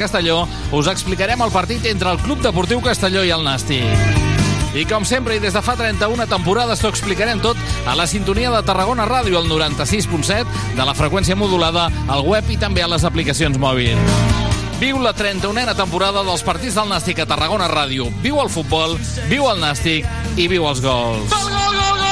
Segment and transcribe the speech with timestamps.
[0.00, 4.28] Castelló, us explicarem el partit entre el Club Deportiu Castelló i el Nàstic.
[4.72, 7.58] I com sempre, i des de fa 31 temporades, t'ho explicarem tot
[7.90, 10.46] a la sintonia de Tarragona Ràdio, al 96.7,
[10.78, 14.38] de la freqüència modulada, al web i també a les aplicacions mòbils.
[14.80, 18.08] Viu la 31a temporada dels partits del Nàstic a Tarragona Ràdio.
[18.24, 18.96] Viu el futbol,
[19.28, 20.08] viu el Nàstic
[20.40, 21.28] i viu els gols.
[21.34, 22.09] Gol, gol, gol, gol,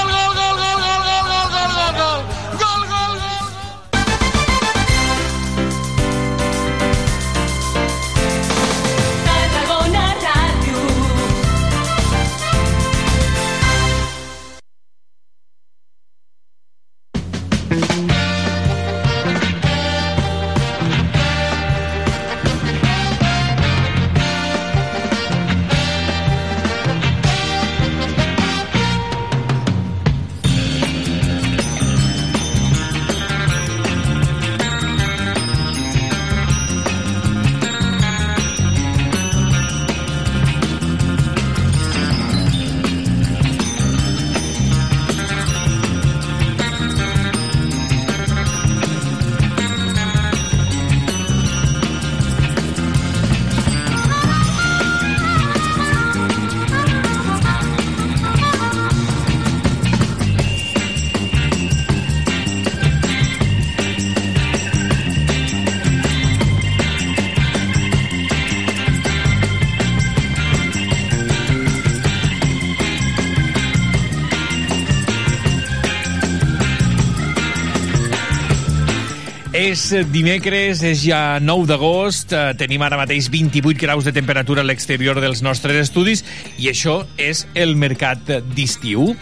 [79.68, 84.64] És dimecres, és ja 9 d'agost, eh, tenim ara mateix 28 graus de temperatura a
[84.64, 86.22] l'exterior dels nostres estudis
[86.56, 89.12] i això és el mercat d'estiu.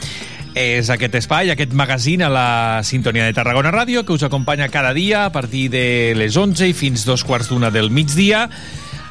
[0.54, 4.94] És aquest espai, aquest magazín a la sintonia de Tarragona Ràdio que us acompanya cada
[4.94, 8.46] dia a partir de les 11 i fins dos quarts d'una del migdia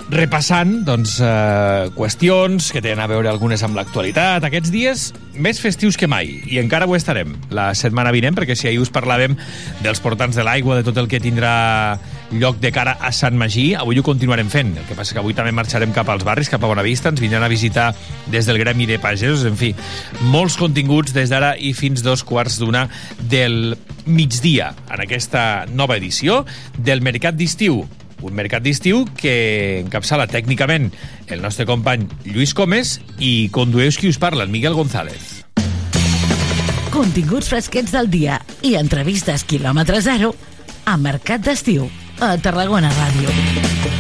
[0.10, 4.44] repassant doncs, eh, qüestions que tenen a veure algunes amb l'actualitat.
[4.46, 7.34] Aquests dies més festius que mai, i encara ho estarem.
[7.50, 9.36] La setmana vinent, perquè si ahir us parlàvem
[9.82, 11.98] dels portants de l'aigua, de tot el que tindrà
[12.32, 14.76] lloc de cara a Sant Magí, avui ho continuarem fent.
[14.78, 17.44] El que passa que avui també marxarem cap als barris, cap a Bonavista, ens vindran
[17.44, 17.94] a visitar
[18.32, 19.74] des del Gremi de Pagesos, en fi,
[20.30, 22.88] molts continguts des d'ara i fins dos quarts d'una
[23.20, 26.44] del migdia en aquesta nova edició
[26.78, 27.84] del Mercat d'Estiu
[28.22, 30.92] un mercat d'estiu que encapçala tècnicament
[31.28, 35.44] el nostre company Lluís Comes i condueix qui us parla, el Miguel González.
[36.96, 40.32] Continguts fresquets del dia i entrevistes quilòmetre zero
[40.86, 41.90] a Mercat d'Estiu
[42.24, 43.95] a Tarragona Ràdio.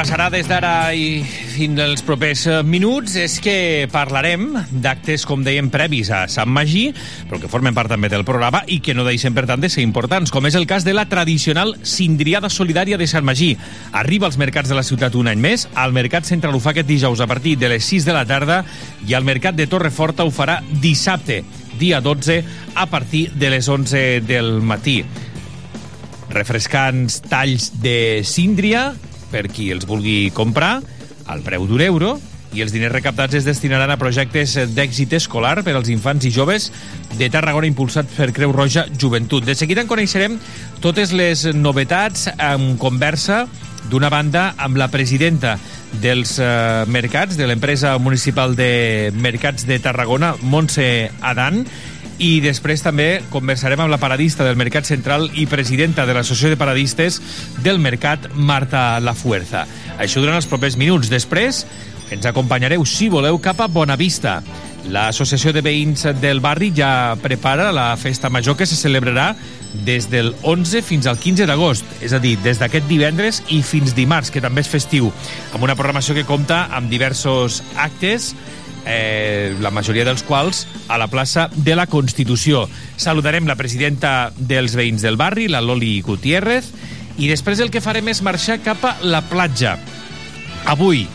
[0.00, 5.66] Passarà des d'ara i fins als propers eh, minuts és que parlarem d'actes, com dèiem,
[5.68, 6.86] previs a Sant Magí,
[7.28, 9.84] però que formen part també del programa i que no deixen, per tant, de ser
[9.84, 13.50] importants, com és el cas de la tradicional Cindriada Solidària de Sant Magí.
[13.92, 16.88] Arriba als mercats de la ciutat un any més, al Mercat Central ho fa aquest
[16.88, 18.62] dijous a partir de les 6 de la tarda
[19.04, 21.42] i al Mercat de Torreforta ho farà dissabte,
[21.76, 22.40] dia 12,
[22.72, 25.02] a partir de les 11 del matí
[26.30, 28.94] refrescants talls de síndria
[29.30, 30.78] per qui els vulgui comprar
[31.30, 32.18] al preu d'un euro
[32.52, 36.70] i els diners recaptats es destinaran a projectes d'èxit escolar per als infants i joves
[37.18, 39.44] de Tarragona impulsat per Creu Roja Joventut.
[39.46, 40.38] De seguida en coneixerem
[40.82, 43.44] totes les novetats en conversa
[43.90, 45.56] d'una banda amb la presidenta
[46.02, 51.64] dels eh, mercats, de l'empresa municipal de mercats de Tarragona, Montse Adan,
[52.20, 56.60] i després també conversarem amb la paradista del Mercat Central i presidenta de l'Associació de
[56.60, 57.16] Paradistes
[57.64, 59.64] del Mercat, Marta Lafuerza.
[59.96, 61.08] Això durant els propers minuts.
[61.08, 61.64] Després
[62.12, 64.40] ens acompanyareu, si voleu, cap a Bonavista.
[64.90, 69.34] L'Associació de Veïns del barri ja prepara la festa major que se celebrarà
[69.86, 73.94] des del 11 fins al 15 d'agost, és a dir, des d'aquest divendres i fins
[73.94, 75.12] dimarts, que també és festiu,
[75.54, 78.34] amb una programació que compta amb diversos actes
[78.86, 82.66] eh, la majoria dels quals a la plaça de la Constitució.
[82.96, 86.72] Saludarem la presidenta dels veïns del barri, la Loli Gutiérrez,
[87.20, 89.76] i després el que farem és marxar cap a la platja.
[90.70, 91.06] Avui,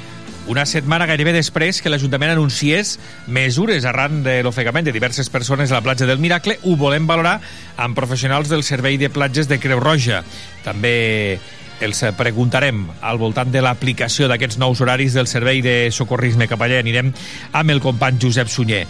[0.46, 5.80] una setmana gairebé després que l'Ajuntament anunciés mesures arran de l'ofegament de diverses persones a
[5.80, 7.40] la platja del Miracle, ho volem valorar
[7.82, 10.22] amb professionals del Servei de Platges de Creu Roja.
[10.62, 11.40] També
[11.83, 16.80] els preguntarem al voltant de l'aplicació d'aquests nous horaris del Servei de Socorrisme cap allà.
[16.80, 17.12] Anirem
[17.51, 18.86] amb el company Josep Sunyer.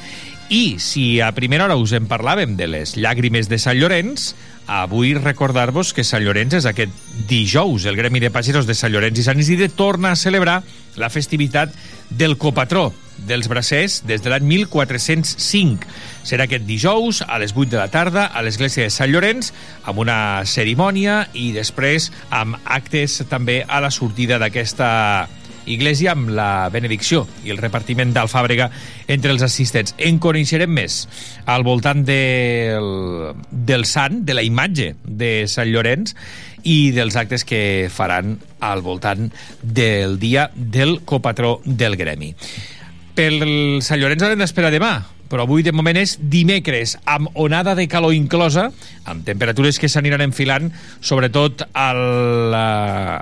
[0.50, 4.36] I si a primera hora us en parlàvem de les llàgrimes de Sant Llorenç,
[4.70, 6.94] avui recordar-vos que Sant Llorenç és aquest
[7.30, 7.88] dijous.
[7.90, 10.60] El Gremi de Pagesos de Sant Llorenç i Sant Isidre torna a celebrar
[11.02, 11.74] la festivitat
[12.10, 12.92] del copatró
[13.26, 15.88] dels bracers des de l'any 1405.
[16.28, 19.50] Serà aquest dijous a les 8 de la tarda a l'església de Sant Llorenç
[19.82, 25.26] amb una cerimònia i després amb actes també a la sortida d'aquesta
[25.66, 28.70] Iglesia amb la benedicció i el repartiment d'alfàbrega
[29.08, 29.96] entre els assistents.
[29.98, 31.06] En coneixerem més
[31.46, 36.16] al voltant del, del sant, de la imatge de Sant Llorenç
[36.66, 39.30] i dels actes que faran al voltant
[39.62, 42.34] del dia del copatró del gremi.
[43.16, 44.96] Pel Sant Llorenç haurem d'esperar demà,
[45.30, 48.70] però avui de moment és dimecres, amb onada de calor inclosa,
[49.06, 50.72] amb temperatures que s'aniran enfilant,
[51.02, 52.02] sobretot al,
[52.54, 52.68] a,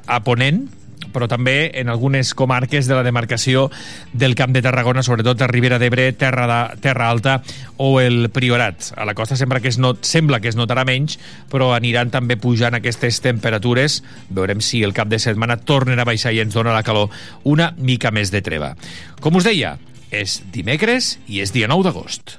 [0.04, 0.66] a Ponent,
[1.14, 3.70] però també en algunes comarques de la demarcació
[4.12, 7.38] del Camp de Tarragona, sobretot a Ribera d'Ebre, Terra, de, Terra Alta
[7.78, 8.92] o el Priorat.
[8.98, 11.20] A la costa sembla que, es not, sembla que es notarà menys,
[11.52, 14.02] però aniran també pujant aquestes temperatures.
[14.34, 17.14] Veurem si el cap de setmana tornen a baixar i ens dona la calor
[17.44, 18.74] una mica més de treva.
[19.22, 19.78] Com us deia,
[20.14, 22.38] és dimecres i és dia 9 d'agost.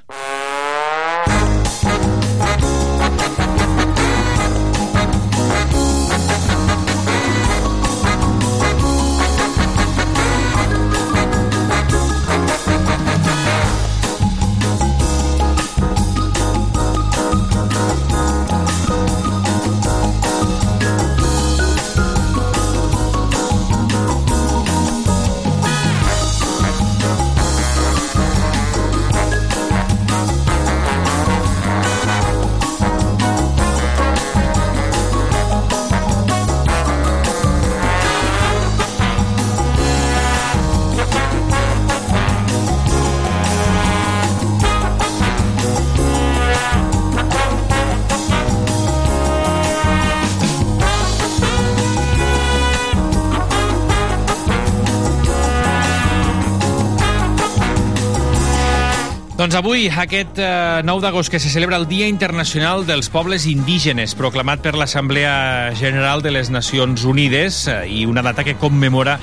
[59.75, 64.61] Avui, aquest eh, 9 d'agost, que se celebra el Dia Internacional dels Pobles Indígenes, proclamat
[64.63, 69.17] per l'Assemblea General de les Nacions Unides, eh, i una data que commemora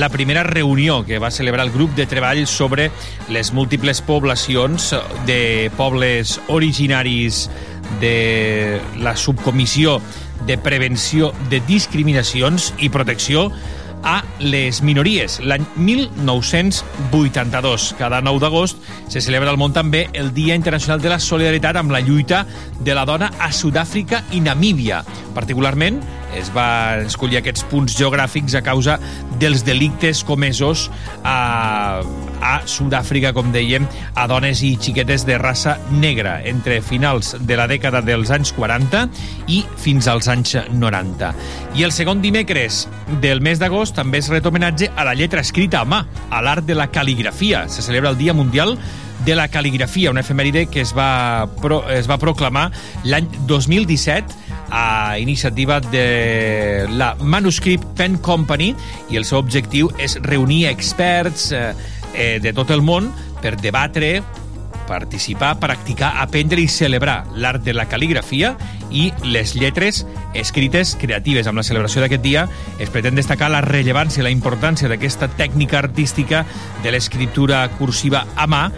[0.00, 2.88] la primera reunió que va celebrar el grup de treball sobre
[3.28, 4.94] les múltiples poblacions
[5.26, 7.50] de pobles originaris
[8.00, 10.00] de la subcomissió
[10.46, 13.50] de prevenció de discriminacions i protecció
[14.02, 15.38] a les minories.
[15.40, 21.20] L'any 1982, cada 9 d'agost, se celebra al món també el Dia Internacional de la
[21.22, 22.44] Solidaritat amb la lluita
[22.80, 25.04] de la dona a Sud-àfrica i Namíbia.
[25.34, 26.00] Particularment,
[26.36, 28.98] es va escollir aquests punts geogràfics a causa
[29.40, 30.88] dels delictes comesos
[31.22, 32.02] a,
[32.42, 37.68] a Sud-àfrica, com dèiem, a dones i xiquetes de raça negra entre finals de la
[37.70, 39.06] dècada dels anys 40
[39.54, 41.32] i fins als anys 90.
[41.78, 42.86] I el segon dimecres
[43.22, 46.66] del mes d'agost també es ret homenatge a la lletra escrita a mà, a l'art
[46.68, 47.66] de la cal·ligrafia.
[47.68, 48.76] Se celebra el Dia Mundial
[49.24, 52.68] de la Cal·ligrafia, una efemèride que es va, pro, es va proclamar
[53.04, 58.74] l'any 2017 a iniciativa de la Manuscript Pen Company
[59.10, 61.72] i el seu objectiu és reunir experts eh,
[62.14, 63.10] eh, de tot el món
[63.42, 64.18] per debatre,
[64.88, 68.54] participar, practicar, aprendre i celebrar l'art de la cal·ligrafia
[68.90, 70.04] i les lletres
[70.34, 71.46] escrites creatives.
[71.46, 72.46] Amb la celebració d'aquest dia
[72.80, 76.44] es pretén destacar la rellevància i la importància d'aquesta tècnica artística
[76.82, 78.68] de l'escriptura cursiva a mà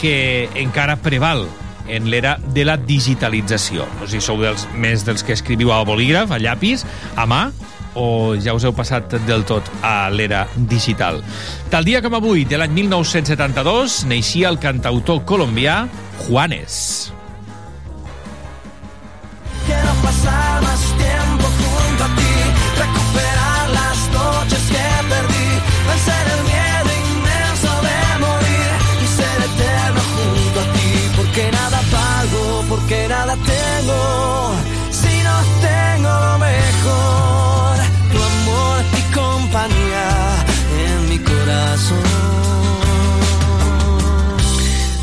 [0.00, 1.46] que encara preval
[1.88, 3.86] en l'era de la digitalització.
[3.98, 6.84] No sé si sou dels, més dels que escriviu a bolígraf, a llapis,
[7.16, 7.48] a mà,
[7.98, 11.22] o ja us heu passat del tot a l'era digital.
[11.72, 15.86] Tal dia com avui, de l'any 1972, neixia el cantautor colombià
[16.26, 17.12] Juanes.
[19.66, 22.32] Quiero pasar más tiempo junto a ti,
[22.78, 24.97] recuperar las noches que
[32.68, 34.52] porque nada tengo,
[34.90, 37.76] si no tengo lo mejor,
[38.12, 40.08] tu amor y compañía
[40.84, 42.38] en mi corazón.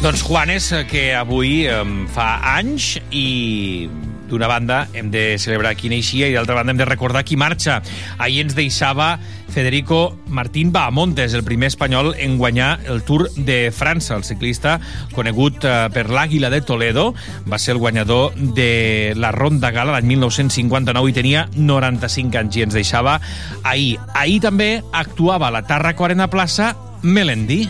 [0.01, 1.81] Doncs Juanes, que avui eh,
[2.13, 3.89] fa anys i
[4.29, 7.81] d'una banda hem de celebrar qui neixia i d'altra banda hem de recordar qui marxa.
[8.17, 9.15] Ahir ens deixava
[9.55, 14.17] Federico Martín Bahamontes, el primer espanyol en guanyar el Tour de França.
[14.17, 14.79] El ciclista,
[15.15, 17.13] conegut eh, per l'Àguila de Toledo,
[17.47, 22.65] va ser el guanyador de la Ronda Gala l'any 1959 i tenia 95 anys i
[22.67, 23.19] ens deixava
[23.63, 23.95] ahir.
[24.13, 27.63] Ahir també actuava a la Tarraco Arena Plaça Melendi.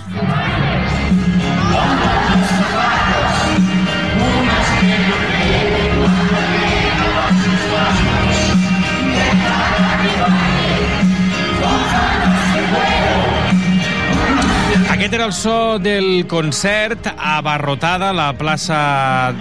[15.06, 18.78] Aquest era el so del concert abarrotada la plaça,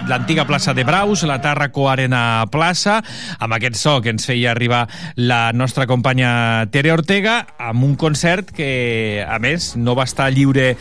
[0.05, 2.99] l'antiga plaça de Braus, la Tàrraco Arena Plaça,
[3.41, 4.83] amb aquest so que ens feia arribar
[5.17, 10.75] la nostra companya Tere Ortega, amb un concert que, a més, no va estar lliure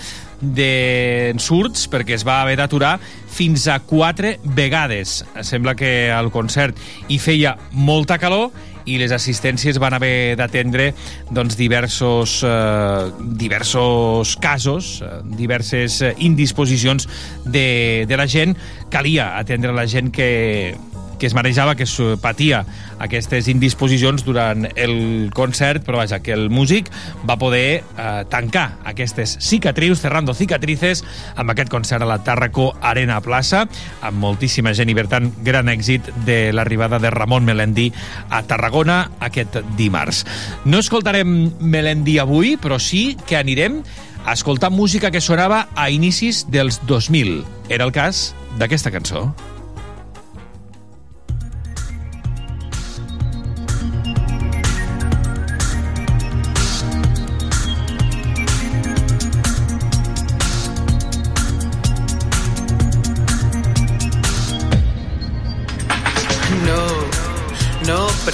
[0.45, 2.99] d'ensurts perquè es va haver d'aturar
[3.33, 5.23] fins a quatre vegades.
[5.41, 6.77] Sembla que al concert
[7.09, 8.53] hi feia molta calor
[8.85, 10.91] i les assistències van haver d'atendre
[11.31, 13.11] doncs, diversos, eh,
[13.41, 17.09] diversos casos, eh, diverses eh, indisposicions
[17.45, 18.57] de, de la gent.
[18.91, 20.75] Calia atendre la gent que,
[21.19, 22.65] que es manejava, que es patia
[23.03, 26.91] aquestes indisposicions durant el concert, però vaja, que el músic
[27.29, 31.05] va poder eh, tancar aquestes cicatrius, cerrando cicatrices,
[31.37, 33.65] amb aquest concert a la Tàrraco Arena Plaça,
[34.03, 37.91] amb moltíssima gent i, per tant, gran èxit de l'arribada de Ramon Melendi
[38.31, 40.25] a Tarragona aquest dimarts.
[40.65, 43.83] No escoltarem Melendi avui, però sí que anirem
[44.25, 47.43] a escoltar música que sonava a inicis dels 2000.
[47.69, 49.29] Era el cas d'aquesta cançó.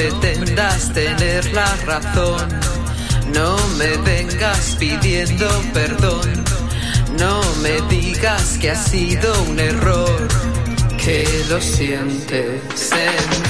[0.00, 2.48] Pretendas tener la razón,
[3.34, 6.42] no me vengas pidiendo perdón,
[7.18, 10.26] no me digas que ha sido un error,
[10.96, 13.49] que lo sientes, en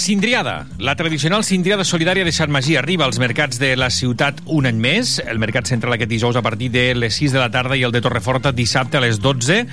[0.00, 4.66] cindriada, la tradicional cindriada solidària de Sant Magí arriba als mercats de la ciutat un
[4.66, 5.18] any més.
[5.20, 7.92] El mercat central aquest dijous a partir de les 6 de la tarda i el
[7.92, 9.66] de Torreforta dissabte a les 12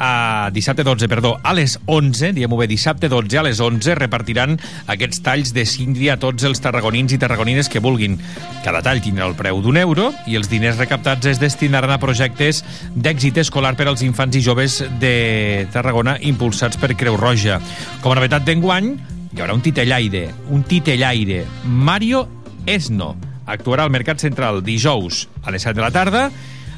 [0.00, 4.56] a dissabte 12, perdó, a les 11, diguem-ho bé, dissabte 12 a les 11 repartiran
[4.88, 8.16] aquests talls de síndria a tots els tarragonins i tarragonines que vulguin.
[8.64, 12.64] Cada tall tindrà el preu d'un euro i els diners recaptats es destinaran a projectes
[12.96, 17.60] d'èxit escolar per als infants i joves de Tarragona impulsats per Creu Roja.
[18.00, 18.94] Com a novetat d'enguany,
[19.32, 22.26] hi haurà un titellaire, un titellaire, Mario
[22.66, 23.16] Esno.
[23.46, 26.30] Actuarà al Mercat Central dijous a les 7 de la tarda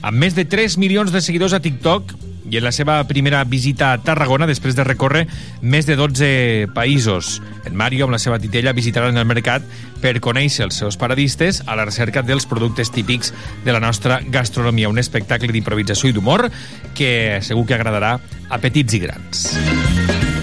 [0.02, 2.14] amb més de 3 milions de seguidors a TikTok
[2.50, 5.22] i en la seva primera visita a Tarragona després de recórrer
[5.62, 7.38] més de 12 països.
[7.64, 9.64] En Mario, amb la seva titella, visitaran el mercat
[10.02, 13.32] per conèixer els seus paradistes a la recerca dels productes típics
[13.64, 14.90] de la nostra gastronomia.
[14.90, 16.50] Un espectacle d'improvisació i d'humor
[16.98, 18.18] que segur que agradarà
[18.50, 20.41] a petits i grans.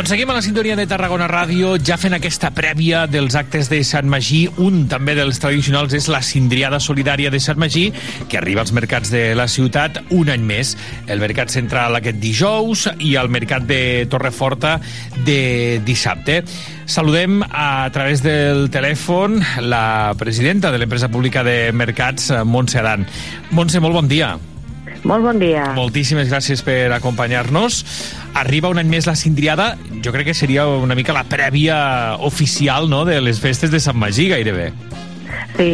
[0.00, 3.82] Doncs seguim a la sintonia de Tarragona Ràdio, ja fent aquesta prèvia dels actes de
[3.84, 4.46] Sant Magí.
[4.64, 7.90] Un també dels tradicionals és la Cindriada Solidària de Sant Magí,
[8.24, 10.70] que arriba als mercats de la ciutat un any més.
[11.04, 14.78] El Mercat Central aquest dijous i el Mercat de Torreforta
[15.26, 16.38] de dissabte.
[16.88, 23.04] Saludem a través del telèfon la presidenta de l'empresa pública de mercats, Montse Adan.
[23.52, 24.38] Montse, molt bon dia.
[25.08, 25.70] Molt bon dia.
[25.76, 27.80] Moltíssimes gràcies per acompanyar-nos.
[28.36, 29.72] Arriba un any més la Cindriada.
[30.04, 33.96] Jo crec que seria una mica la prèvia oficial no, de les festes de Sant
[33.96, 34.70] Magí, gairebé.
[35.56, 35.68] Sí,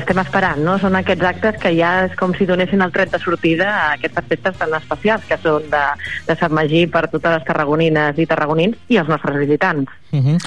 [0.00, 0.76] estem esperant, no?
[0.82, 4.26] Són aquests actes que ja és com si donessin el tret de sortida a aquestes
[4.32, 5.82] festes tan especials que són de,
[6.26, 9.90] de Sant Magí per totes les tarragonines i tarragonins i els nostres visitants.
[10.10, 10.38] Uh -huh.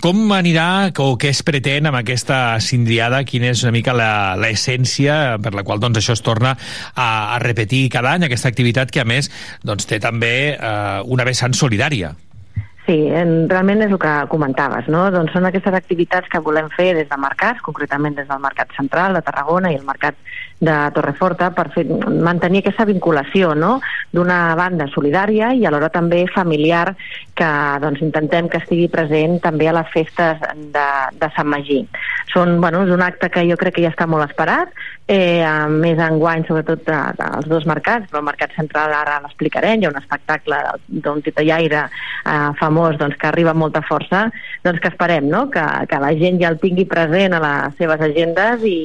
[0.00, 3.24] Com anirà o què es pretén amb aquesta cindriada?
[3.24, 6.56] Quina és una mica l'essència per la qual doncs, això es torna
[6.94, 9.30] a, a repetir cada any, aquesta activitat que a més
[9.62, 12.14] doncs, té també eh, una vessant solidària?
[12.90, 15.04] Sí, en, realment és el que comentaves, no?
[15.14, 19.14] Doncs són aquestes activitats que volem fer des de mercats, concretament des del Mercat Central
[19.14, 20.18] de Tarragona i el Mercat
[20.60, 23.78] de Torreforta, per fer, mantenir aquesta vinculació, no?,
[24.12, 26.94] d'una banda solidària i alhora també familiar
[27.38, 30.42] que doncs, intentem que estigui present també a les festes
[30.74, 31.80] de, de Sant Magí.
[32.34, 34.74] Són, bueno, és un acte que jo crec que ja està molt esperat,
[35.10, 39.94] eh, més enguany, sobretot dels dos mercats, però el Mercat Central ara l'explicarem, hi ha
[39.94, 40.60] un espectacle
[41.06, 44.26] d'un titellaire eh, famós doncs, que arriba amb molta força,
[44.66, 45.46] doncs que esperem no?
[45.50, 48.76] que, que la gent ja el tingui present a les seves agendes i,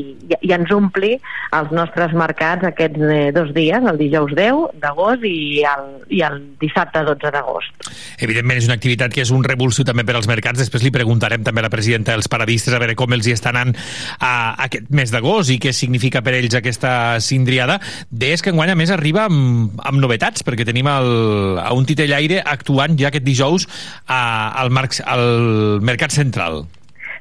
[0.00, 0.02] i,
[0.40, 1.19] i ens ompli
[1.56, 6.38] els nostres mercats aquests eh, dos dies, el dijous 10 d'agost i, el, i el
[6.62, 7.90] dissabte 12 d'agost.
[8.22, 11.44] Evidentment és una activitat que és un revulsiu també per als mercats, després li preguntarem
[11.46, 13.74] també a la presidenta dels paradistes a veure com els hi estan anant
[14.18, 16.92] a, a aquest mes d'agost i què significa per ells aquesta
[17.24, 17.80] cindriada.
[18.10, 21.10] Deies que enguany a més arriba amb, amb novetats, perquè tenim el,
[21.60, 23.66] a un titellaire actuant ja aquest dijous
[24.06, 24.20] a,
[24.62, 26.64] al, Marc, al Mercat Central.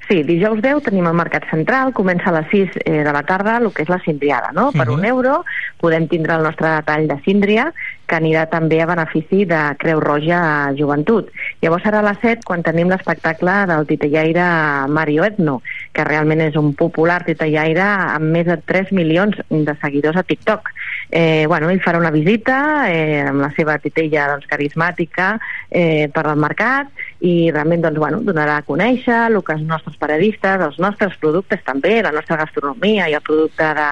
[0.09, 3.59] Sí, dijous 10 tenim el Mercat Central, comença a les 6 eh, de la tarda
[3.59, 4.71] el que és la cindriada, no?
[4.71, 4.97] Per uh -huh.
[4.97, 5.45] un euro
[5.77, 7.71] podem tindre el nostre tall de síndria,
[8.07, 11.29] que anirà també a benefici de Creu Roja a Joventut.
[11.61, 15.61] Llavors serà a les 7 quan tenim l'espectacle del titellaire Mario Etno,
[15.93, 20.71] que realment és un popular titellaire amb més de 3 milions de seguidors a TikTok.
[21.11, 26.25] Eh, bueno, ell farà una visita eh, amb la seva titella doncs, carismàtica eh, per
[26.25, 26.87] al mercat
[27.19, 31.63] i realment doncs, bueno, donarà a conèixer el que els nostres paradistes, els nostres productes
[31.67, 33.87] també, la nostra gastronomia i el producte de,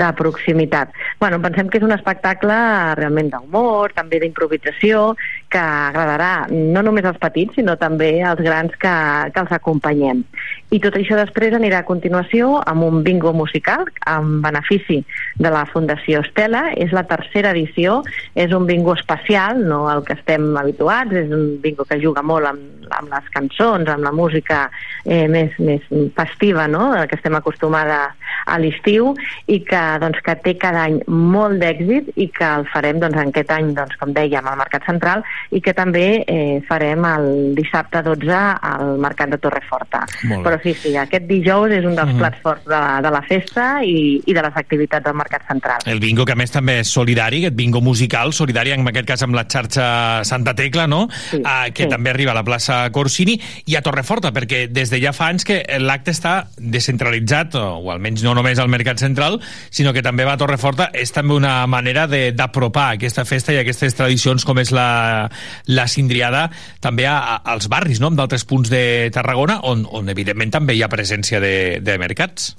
[0.00, 0.94] de proximitat.
[1.20, 2.56] Bueno, pensem que és un espectacle
[2.96, 5.10] realment d'humor també d'improvisació,
[5.50, 8.94] que agradarà no només als petits, sinó també als grans que,
[9.34, 10.22] que els acompanyem.
[10.70, 15.00] I tot això després anirà a continuació amb un bingo musical en benefici
[15.42, 16.68] de la Fundació Estela.
[16.78, 18.00] És la tercera edició,
[18.38, 22.52] és un bingo especial, no el que estem habituats, és un bingo que juga molt
[22.52, 24.68] amb, amb les cançons, amb la música
[25.04, 25.84] eh, més, més
[26.16, 29.14] festiva, no?, que estem acostumades a l'estiu
[29.50, 33.32] i que, doncs, que té cada any molt d'èxit i que el farem doncs, en
[33.32, 38.02] aquest any, doncs, com dèiem, al Mercat Central i que també eh, farem el dissabte
[38.06, 40.04] 12 al Mercat de Torreforta.
[40.30, 42.18] Però sí, sí, aquest dijous és un dels -hmm.
[42.18, 45.78] plats forts de, de la festa i, i de les activitats del Mercat Central.
[45.86, 49.22] El bingo, que a més també és solidari, aquest bingo musical, solidari en aquest cas
[49.22, 51.08] amb la xarxa Santa Tecla, no?
[51.10, 51.88] Sí, uh, que sí.
[51.88, 53.36] també arriba a la plaça Corsini
[53.68, 58.24] i a Torreforta, perquè des de ja fa anys que l'acte està descentralitzat, o almenys
[58.26, 59.40] no només al Mercat Central,
[59.70, 63.94] sinó que també va a Torreforta, és també una manera d'apropar aquesta festa i aquestes
[63.98, 65.28] tradicions com és la,
[65.68, 66.48] la cindriada
[66.80, 70.82] també a, a, als barris, no?, d'altres punts de Tarragona, on, on evidentment també hi
[70.82, 72.54] ha presència de, de mercats.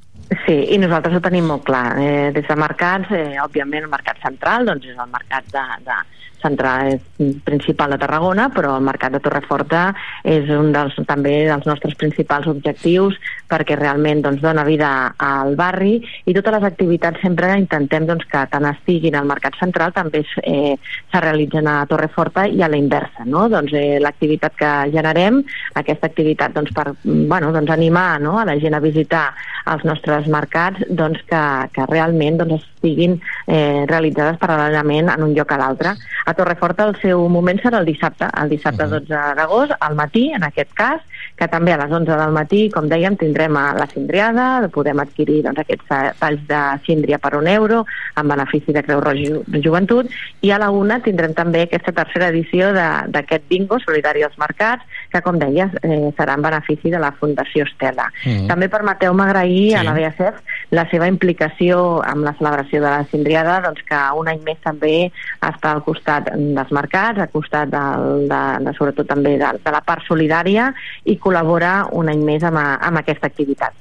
[0.46, 1.86] Sí, i nosaltres ho tenim molt clar.
[2.00, 5.98] Eh, des de mercats, eh, òbviament el mercat central doncs és el mercat de, de
[6.42, 7.00] central
[7.46, 9.92] principal de Tarragona, però el mercat de Torreforta
[10.28, 13.18] és un dels, també dels nostres principals objectius
[13.52, 18.44] perquè realment doncs, dona vida al barri i totes les activitats sempre intentem doncs, que
[18.52, 20.76] tant estiguin al mercat central també eh,
[21.12, 23.26] se realitzen a Torreforta i a la inversa.
[23.26, 23.48] No?
[23.52, 25.42] Doncs, eh, L'activitat que generem,
[25.78, 28.38] aquesta activitat doncs, per bueno, doncs, animar no?
[28.40, 29.30] a la gent a visitar
[29.72, 31.44] els nostres mercats doncs, que,
[31.76, 35.94] que realment doncs, estiguin eh, realitzades paral·lelament en un lloc a l'altre.
[36.32, 39.00] A Torreforta el seu moment serà el dissabte, el dissabte uh -huh.
[39.04, 41.02] 12 d'agost, al matí, en aquest cas,
[41.36, 45.42] que també a les 11 del matí, com dèiem, tindrem a la cindriada, podem adquirir
[45.44, 45.88] doncs, aquests
[46.20, 50.08] talls de síndria per un euro, en benefici de Creu Roja de Joventut,
[50.42, 55.22] i a la una tindrem també aquesta tercera edició d'aquest bingo solidari als mercats, que,
[55.22, 58.12] com deies, eh, serà en benefici de la Fundació Estela.
[58.26, 58.48] Uh -huh.
[58.48, 59.76] També permeteu-me agrair sí.
[59.76, 60.36] a la BSF
[60.70, 65.12] la seva implicació amb la celebració de la cindriada, doncs, que un any més també
[65.42, 69.72] està al costat costat dels mercats, al costat del, de, de, sobretot també de, de
[69.72, 70.74] la part solidària
[71.06, 73.74] i col·laborar un any més amb, a, amb aquesta activitat.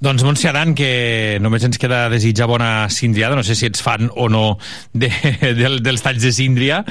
[0.00, 4.06] Doncs Montse Adan, que només ens queda desitjar bona síndriada, no sé si ets fan
[4.14, 4.58] o no
[4.94, 5.10] de,
[5.42, 6.84] de, dels talls de síndria,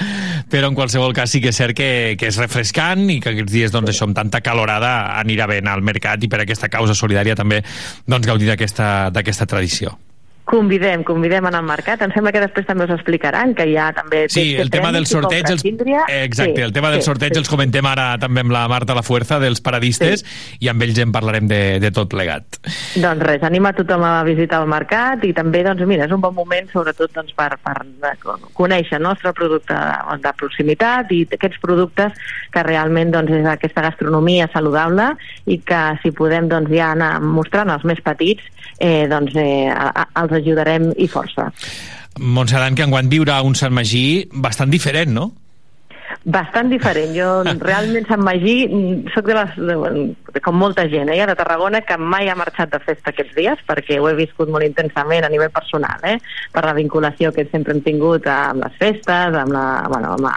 [0.51, 3.55] però en qualsevol cas sí que és cert que, que és refrescant i que aquests
[3.55, 7.39] dies doncs, això amb tanta calorada anirà bé al mercat i per aquesta causa solidària
[7.39, 7.63] també
[8.05, 9.95] doncs, gaudir d'aquesta tradició.
[10.49, 12.01] Convidem, convidem en el mercat.
[12.01, 14.23] Em sembla que després també us explicaran que hi ha també...
[14.33, 15.45] Sí, el tema del sorteig...
[15.45, 15.61] Els...
[15.61, 17.43] Exacte, sí, el tema del sí, sorteig sí.
[17.43, 20.57] els comentem ara també amb la Marta La Fuerza dels paradistes sí.
[20.65, 22.57] i amb ells en parlarem de, de tot plegat.
[22.97, 26.33] Doncs res, anima tothom a visitar el mercat i també, doncs mira, és un bon
[26.33, 27.77] moment sobretot doncs, per, per
[28.57, 32.17] conèixer el nostre producte de proximitat i aquests productes
[32.49, 35.11] que realment doncs, és aquesta gastronomia saludable
[35.45, 38.41] i que si podem doncs, ja anar mostrant als més petits
[38.79, 39.69] eh, doncs, eh,
[40.21, 41.49] els ajudarem i força.
[42.19, 45.31] Montserrat, que enguany viurà un Sant Magí bastant diferent, no?
[46.25, 47.13] bastant diferent.
[47.15, 47.29] Jo
[47.69, 49.77] realment Sant Magí mm, sóc de les, de,
[50.43, 53.99] com molta gent, eh, de Tarragona, que mai ha marxat de festa aquests dies, perquè
[53.99, 56.17] ho he viscut molt intensament a nivell personal, eh,
[56.51, 60.35] per la vinculació que sempre hem tingut amb les festes, amb la, bueno, amb la,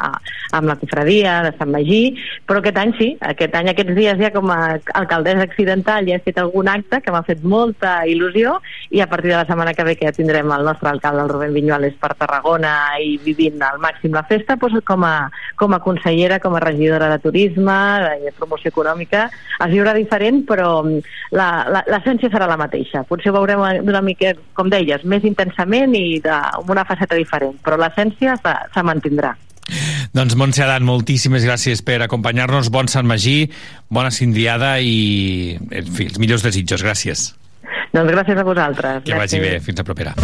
[0.52, 4.30] amb la cofradia de Sant Magí, però aquest any sí, aquest any, aquests dies ja
[4.34, 8.58] com a alcaldessa accidental ja he fet algun acte que m'ha fet molta il·lusió
[8.90, 11.32] i a partir de la setmana que ve que ja tindrem el nostre alcalde, el
[11.32, 15.80] Rubén Viñuales, per Tarragona i vivint al màxim la festa, doncs com a, com a
[15.84, 17.78] consellera, com a regidora de turisme,
[18.22, 19.28] de promoció econòmica,
[19.64, 21.02] es viurà diferent, però mm,
[21.90, 23.04] l'essència serà la mateixa.
[23.08, 27.58] Potser ho veurem d'una mica, com deies, més intensament i de, amb una faceta diferent,
[27.64, 29.34] però l'essència se, se mantindrà.
[30.12, 32.68] Doncs Montse Adan, moltíssimes gràcies per acompanyar-nos.
[32.74, 33.46] Bon Sant Magí,
[33.88, 36.84] bona cindriada i, en fi, els millors desitjos.
[36.84, 37.30] Gràcies.
[37.92, 39.04] Doncs gràcies a vosaltres.
[39.06, 39.40] Que gràcies.
[39.40, 39.60] vagi bé.
[39.64, 40.16] Fins a propera.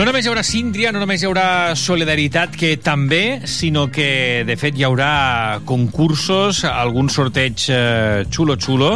[0.00, 4.54] No només hi haurà síndria, no només hi haurà solidaritat, que també, sinó que, de
[4.56, 8.94] fet, hi haurà concursos, algun sorteig eh, xulo-xulo.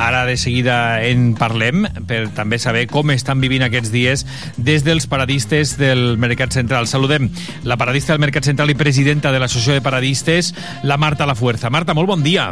[0.00, 4.24] Ara, de seguida, en parlem, per també saber com estan vivint aquests dies
[4.56, 6.88] des dels paradistes del Mercat Central.
[6.88, 7.28] Saludem
[7.68, 10.54] la paradista del Mercat Central i presidenta de l'Associació de Paradistes,
[10.88, 11.68] la Marta La Fuerza.
[11.68, 12.48] Marta, molt bon dia.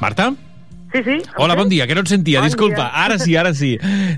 [0.00, 0.32] Marta?
[0.94, 1.16] Sí, sí.
[1.36, 2.84] Hola, bon dia, que no et sentia, bon disculpa.
[2.84, 3.02] Dia.
[3.02, 3.72] Ara sí, ara sí.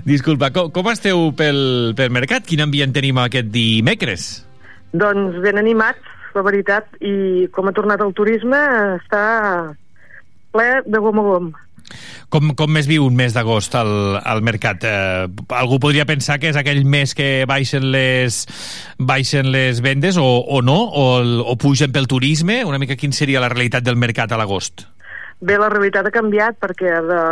[0.05, 1.59] Disculpa, com, com esteu pel,
[1.97, 2.45] pel mercat?
[2.45, 4.27] Quin ambient tenim aquest dimecres?
[4.93, 6.05] Doncs ben animats,
[6.37, 8.59] la veritat, i com ha tornat el turisme,
[8.99, 9.23] està
[10.53, 11.47] ple de gom a gom.
[12.29, 14.85] Com, com més viu un mes d'agost al, al mercat?
[14.85, 15.25] Eh,
[15.57, 18.43] algú podria pensar que és aquell mes que baixen les,
[18.99, 21.07] baixen les vendes o, o no, o,
[21.41, 22.59] o pugen pel turisme?
[22.69, 24.85] Una mica quin seria la realitat del mercat a l'agost?
[25.39, 27.23] Bé, la realitat ha canviat perquè de,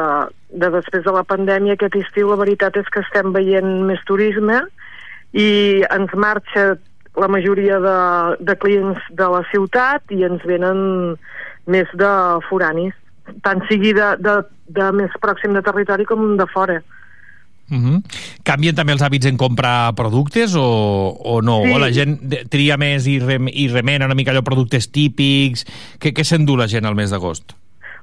[0.61, 4.59] de després de la pandèmia aquest estiu la veritat és que estem veient més turisme
[5.33, 5.47] i
[5.89, 6.75] ens marxa
[7.17, 7.95] la majoria de,
[8.45, 11.15] de clients de la ciutat i ens venen
[11.65, 12.11] més de
[12.49, 12.93] foranis,
[13.41, 14.35] tant sigui de, de,
[14.77, 16.77] de més pròxim de territori com de fora.
[17.71, 18.01] Uh -huh.
[18.43, 21.63] Canvien també els hàbits en comprar productes o, o no?
[21.63, 21.73] Sí.
[21.73, 25.65] O la gent tria més i, rem, i remena una mica allò productes típics?
[25.99, 27.55] Què, què s'endú la gent al mes d'agost?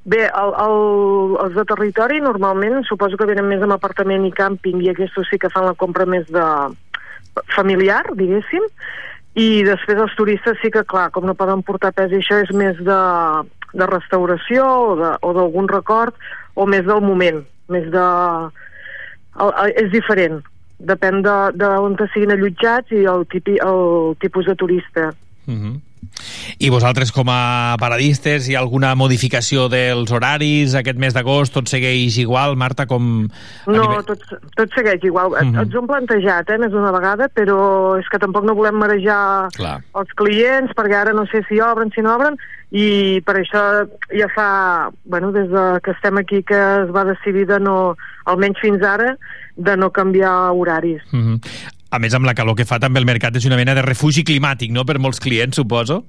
[0.05, 4.83] Bé, el, el, els de territori normalment suposo que venen més amb apartament i càmping
[4.83, 6.47] i aquests sí que fan la compra més de
[7.55, 8.67] familiar, diguéssim,
[9.39, 12.51] i després els turistes sí que, clar, com no poden portar pes i això és
[12.53, 12.99] més de
[13.73, 14.65] de restauració
[15.21, 16.17] o d'algun record
[16.55, 18.07] o més del moment, més de...
[19.41, 20.43] El, el, és diferent,
[20.93, 25.13] depèn de, de on siguin allotjats i el, tipi, el tipus de turista.
[25.49, 25.75] Uh -huh.
[26.59, 31.53] I vosaltres, com a paradistes, hi ha alguna modificació dels horaris aquest mes d'agost?
[31.55, 33.29] Tot segueix igual, Marta, com...
[33.67, 34.23] No, nivell- tot,
[34.57, 35.33] tot segueix igual.
[35.33, 35.55] Uh Mhm.
[35.57, 35.63] -huh.
[35.63, 39.49] Ens ho hem plantejat, eh, més d'una vegada, però és que tampoc no volem marejar
[39.55, 39.83] Clar.
[39.95, 42.37] els clients, perquè ara no sé si obren, si no obren,
[42.71, 47.47] i per això ja fa, bueno, des de que estem aquí que es va decidir
[47.47, 49.17] de no, almenys fins ara,
[49.57, 51.03] de no canviar horaris.
[51.13, 51.41] Uh -huh.
[51.93, 54.25] A més, amb la calor que fa, també el mercat és una mena de refugi
[54.25, 56.03] climàtic, no?, per molts clients, suposo.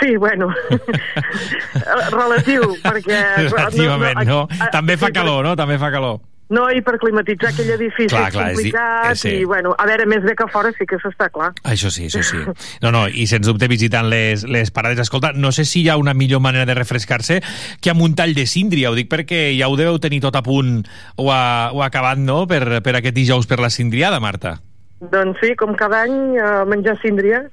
[0.00, 0.48] Sí, bueno,
[2.12, 3.20] relatiu, perquè...
[3.50, 4.46] Relativament, no?
[4.60, 5.54] a- També fa sí, calor, no?
[5.58, 6.20] També fa calor.
[6.48, 9.32] No, i per climatitzar aquell edifici Clar, és clar, és complicat, eh, sí.
[9.42, 11.50] i bueno, a veure, més bé que fora sí que s'està clar.
[11.68, 12.40] Això sí, això sí.
[12.84, 15.02] No, no, i sens dubte visitant les, les parades.
[15.04, 17.42] Escolta, no sé si hi ha una millor manera de refrescar-se
[17.84, 18.88] que amb un tall de síndria.
[18.88, 20.86] Ho dic perquè ja ho deveu tenir tot a punt
[21.16, 24.56] o, a, o acabat, no?, per, per aquest dijous per la cindriada, Marta.
[25.00, 27.44] Doncs sí, com cada any, eh, menjar síndria,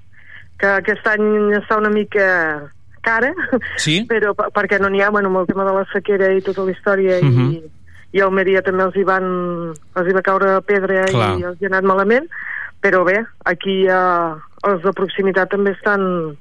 [0.58, 2.72] que aquest any està una mica
[3.06, 3.34] cara,
[3.78, 4.06] Sí?
[4.12, 6.64] però per- perquè no n'hi ha, bueno, amb el tema de la sequera i tota
[6.66, 7.52] la història, Mhm.
[7.52, 7.64] i,
[8.18, 9.26] i a Almeria també els hi, van,
[9.96, 11.38] els hi va caure pedra Clar.
[11.40, 12.26] i els hi ha anat malament,
[12.82, 14.34] però bé, aquí eh,
[14.66, 16.36] els de proximitat també estan,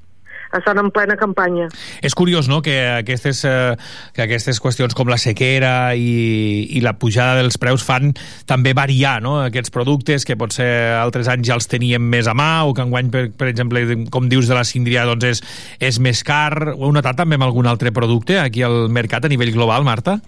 [0.59, 1.69] estan en plena campanya.
[2.03, 3.75] És curiós, no?, que aquestes, eh,
[4.15, 8.13] que aquestes qüestions com la sequera i, i la pujada dels preus fan
[8.49, 12.65] també variar, no?, aquests productes que potser altres anys ja els teníem més a mà
[12.69, 15.43] o que enguany, per, per exemple, com dius de la síndria, doncs és,
[15.81, 16.75] és més car.
[16.75, 20.19] Ho heu notat també amb algun altre producte aquí al mercat a nivell global, Marta?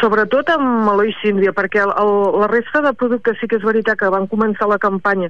[0.00, 3.98] Sobretot amb Eloi Síndria, perquè el, el, la resta de productes sí que és veritat
[4.00, 5.28] que van començar la campanya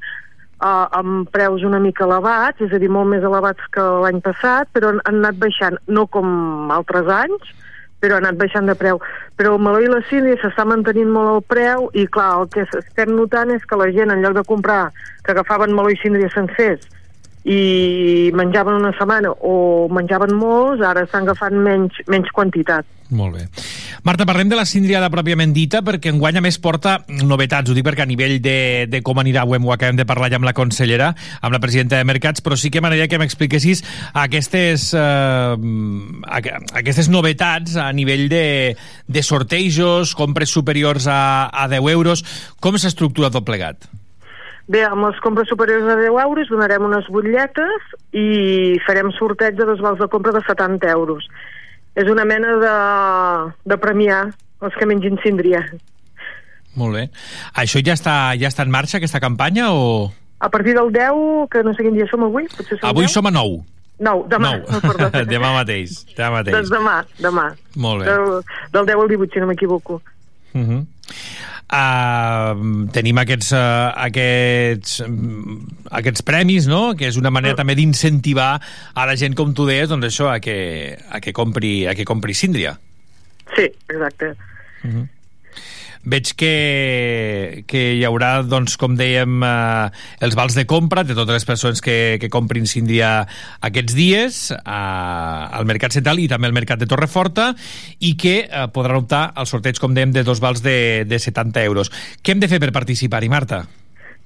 [0.62, 4.70] uh, amb preus una mica elevats, és a dir, molt més elevats que l'any passat,
[4.72, 7.52] però han, han anat baixant, no com altres anys,
[8.02, 9.02] però ha anat baixant de preu.
[9.38, 12.66] Però el meló i la síndria s'està mantenint molt el preu i, clar, el que
[12.80, 14.82] estem notant és que la gent, en lloc de comprar,
[15.22, 16.88] que agafaven meló i síndria sencers
[17.44, 22.86] i menjaven una setmana o menjaven molts, ara estan agafant menys, menys quantitat.
[23.12, 23.42] Molt bé.
[24.08, 27.68] Marta, parlem de la cindriada pròpiament dita, perquè enguany a més porta novetats.
[27.68, 30.30] Ho dic perquè a nivell de, de com anirà, ho, hem, ho acabem de parlar
[30.32, 31.10] ja amb la consellera,
[31.42, 33.84] amb la presidenta de Mercats, però sí que m'agradaria que m'expliquessis
[34.16, 35.56] aquestes, eh,
[36.32, 38.76] aqu- aquestes novetats a nivell de,
[39.06, 42.24] de sortejos, compres superiors a, a 10 euros.
[42.64, 43.90] Com s'estructura tot plegat?
[44.70, 49.66] Bé, amb les compres superiors a 10 euros donarem unes butlletes i farem sorteig de
[49.66, 51.26] dos vals de compra de 70 euros.
[51.98, 52.76] És una mena de,
[53.68, 54.22] de premiar
[54.62, 55.64] els que mengin síndria.
[56.78, 57.08] Molt bé.
[57.58, 60.12] Això ja està, ja està en marxa, aquesta campanya, o...?
[60.42, 63.12] A partir del 10, que no sé quin dia som avui, potser som Avui 10?
[63.14, 63.60] som a 9.
[64.02, 64.54] 9, demà.
[64.56, 64.80] Nou.
[64.82, 65.10] perdó.
[65.34, 66.00] demà mateix.
[66.16, 66.56] Demà mateix.
[66.56, 67.44] Doncs demà, demà.
[67.76, 68.08] Molt bé.
[68.10, 68.40] Del,
[68.74, 70.00] del 10 al 18, si no m'equivoco.
[70.52, 70.80] Uh -huh.
[71.72, 72.52] Uh,
[72.94, 75.58] tenim aquests, uh, aquests, um,
[76.00, 78.52] aquests premis, no?, que és una manera també d'incentivar
[78.94, 80.56] a la gent, com tu deies, doncs això, a que,
[81.08, 82.76] a que, compri, a que compri síndria.
[83.56, 84.34] Sí, exacte.
[86.02, 89.90] Veig que, que hi haurà, doncs, com dèiem, eh,
[90.26, 93.12] els vals de compra de totes les persones que, que comprin síndria
[93.62, 97.52] aquests dies eh, al Mercat Central i també al Mercat de Torreforta
[98.00, 101.62] i que eh, podran optar al sorteig, com dèiem, de dos vals de, de 70
[101.62, 101.92] euros.
[102.18, 103.62] Què hem de fer per participar-hi, Marta?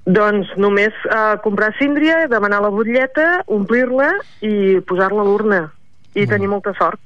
[0.07, 5.61] Doncs només eh, comprar síndria, demanar la butlleta, omplir-la i posar-la a l'urna.
[6.17, 7.03] I tenir molta sort.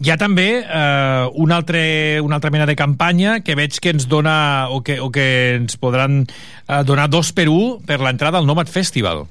[0.00, 4.06] Hi ha també eh, una, altre, una altra mena de campanya que veig que ens
[4.08, 5.26] dona o que, o que
[5.58, 9.26] ens podran eh, donar dos per un per l'entrada al Nomad Festival.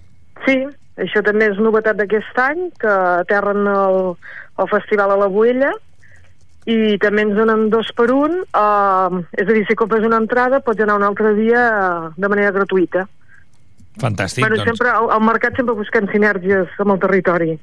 [0.45, 0.59] Sí,
[1.01, 2.91] això també és novetat d'aquest any, que
[3.23, 3.97] aterren el,
[4.61, 5.71] el festival a la Boella
[6.69, 10.59] i també ens donen dos per un, uh, és a dir, si compres una entrada
[10.61, 13.07] pots anar un altre dia uh, de manera gratuïta.
[13.99, 14.45] Fantàstic.
[14.45, 14.69] bueno, doncs.
[14.69, 17.57] sempre, al, al mercat sempre busquem sinergies amb el territori.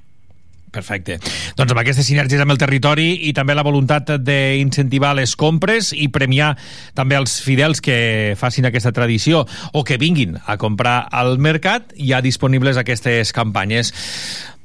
[0.77, 1.19] Perfecte.
[1.57, 6.11] Doncs amb aquestes sinergies amb el territori i també la voluntat d'incentivar les compres i
[6.13, 6.53] premiar
[6.97, 12.13] també els fidels que facin aquesta tradició o que vinguin a comprar al mercat, hi
[12.13, 13.95] ha disponibles aquestes campanyes.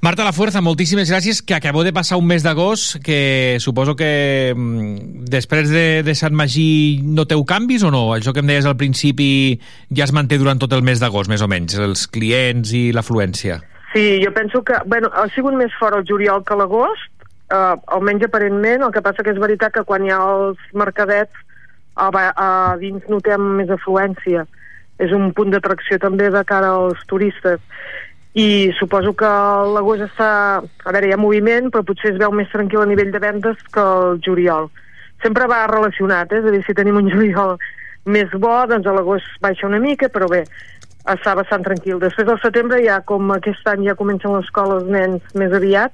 [0.01, 4.49] Marta La Fuerza, moltíssimes gràcies, que acabeu de passar un mes d'agost, que suposo que
[4.49, 8.07] mm, després de, de Sant Magí noteu canvis o no?
[8.15, 9.59] Això que em deies al principi
[9.93, 13.61] ja es manté durant tot el mes d'agost, més o menys, els clients i l'afluència.
[13.93, 18.23] Sí, jo penso que, bueno, ha sigut més fort el juliol que l'agost, eh, almenys
[18.27, 21.35] aparentment, el que passa que és veritat que quan hi ha els mercadets
[21.95, 24.45] a, a dins notem més afluència.
[25.01, 27.59] És un punt d'atracció també de cara als turistes.
[28.33, 30.63] i suposo que l'agost està...
[30.87, 33.59] A veure, hi ha moviment, però potser es veu més tranquil a nivell de vendes
[33.75, 34.69] que el juliol.
[35.19, 36.39] Sempre va relacionat, eh?
[36.39, 37.57] és a dir, si tenim un juliol
[38.05, 40.45] més bo, doncs a l'agost baixa una mica, però bé,
[41.05, 41.99] està bastant tranquil.
[41.99, 45.91] Després del setembre ja, com aquest any ja comencen l'escola els nens més aviat,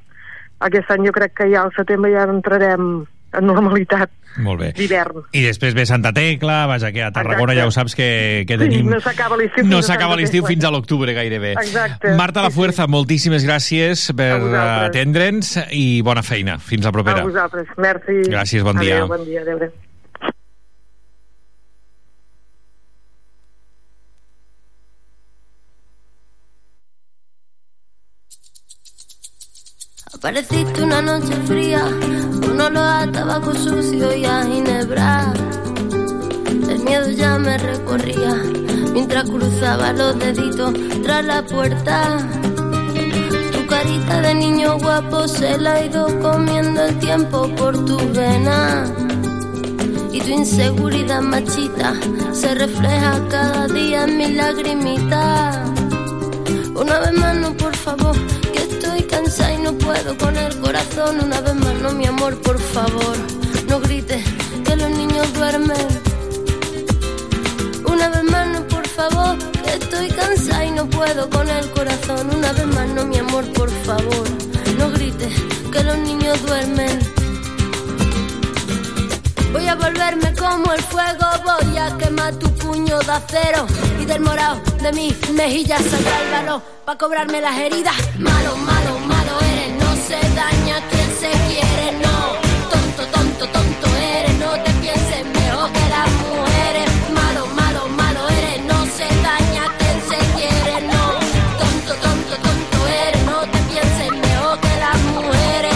[0.60, 3.06] aquest any jo crec que ja al setembre ja entrarem
[3.38, 4.10] en normalitat
[4.41, 4.70] Molt bé.
[4.74, 5.26] d'hivern.
[5.36, 7.60] I després ve Santa Tecla, vaja, que a Tarragona Exacte.
[7.60, 8.88] ja ho saps que, que Sí, tenim...
[8.89, 10.54] no s'acaba l'estiu No fins a s'acaba Santa l'estiu Tecla.
[10.54, 11.52] fins a l'octubre gairebé.
[11.54, 12.13] Exacte.
[12.15, 12.60] Marta La Sí, sí.
[12.62, 14.39] Fuerza, moltíssimes gràcies per
[14.88, 16.58] atendre'ns i bona feina.
[16.58, 17.22] Fins la propera.
[17.22, 17.67] A vosaltres.
[17.78, 18.22] Merci.
[18.32, 19.04] Gràcies, bon dia.
[19.04, 19.41] Adéu, bon dia.
[19.41, 19.87] Adéu, adéu.
[30.17, 31.84] Apareciste una noche fría,
[32.41, 35.32] con olor a tabaco sucio y a ginebra.
[36.67, 38.34] El miedo ya me recorría
[38.93, 42.17] mientras cruzaba los deditos tras la puerta.
[43.51, 48.86] Tu carita de niño guapo se la ha ido comiendo el tiempo por tu vena.
[50.12, 51.93] Y tu inseguridad machita
[52.32, 55.63] se refleja cada día en mi lagrimita.
[56.73, 58.15] Una vez más, no, por favor,
[59.28, 61.20] cansada y no puedo con el corazón.
[61.20, 63.18] Una vez más, no, mi amor, por favor,
[63.68, 64.24] no grites
[64.63, 65.88] que los niños duermen.
[67.86, 72.30] Una vez más, no, por favor, estoy cansada y no puedo con el corazón.
[72.38, 74.26] Una vez más, no, mi amor, por favor,
[74.78, 75.34] no grites
[75.74, 77.00] que los niños duermen.
[79.52, 83.68] Voy a volverme como el fuego, voy a quemar tu puño de acero
[84.02, 87.96] y del morado de mis mejillas saldrá el valor para cobrarme las heridas.
[88.20, 89.16] Malo, malo, malo
[90.08, 92.17] se daña quien se quiere, no.
[92.72, 96.88] Tonto, tonto, tonto eres, no te pienses mejor que las mujeres.
[97.13, 101.04] Malo, malo, malo eres, no se daña quien se quiere, no.
[101.62, 105.76] Tonto, tonto, tonto eres, no te pienses mejor que las mujeres.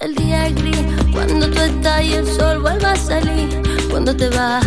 [0.00, 4.28] El día es gris cuando tú estás y el sol vuelve a salir cuando te
[4.28, 4.66] vas.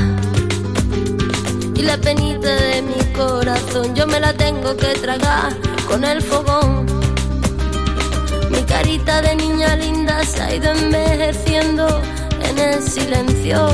[1.75, 5.55] Y la penita de mi corazón yo me la tengo que tragar
[5.87, 6.98] con el fogón.
[8.49, 12.01] Mi carita de niña linda se ha ido envejeciendo
[12.41, 13.67] en el silencio.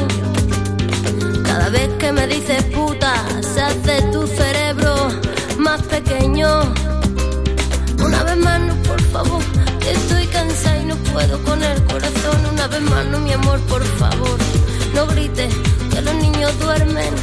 [1.43, 5.09] Cada vez que me dices puta, se hace tu cerebro
[5.57, 6.47] más pequeño.
[7.99, 9.41] Una vez más, no, por favor,
[9.87, 12.45] estoy cansada y no puedo con el corazón.
[12.51, 14.37] Una vez más, no, mi amor, por favor,
[14.93, 15.53] no grites
[15.91, 17.13] que los niños duermen.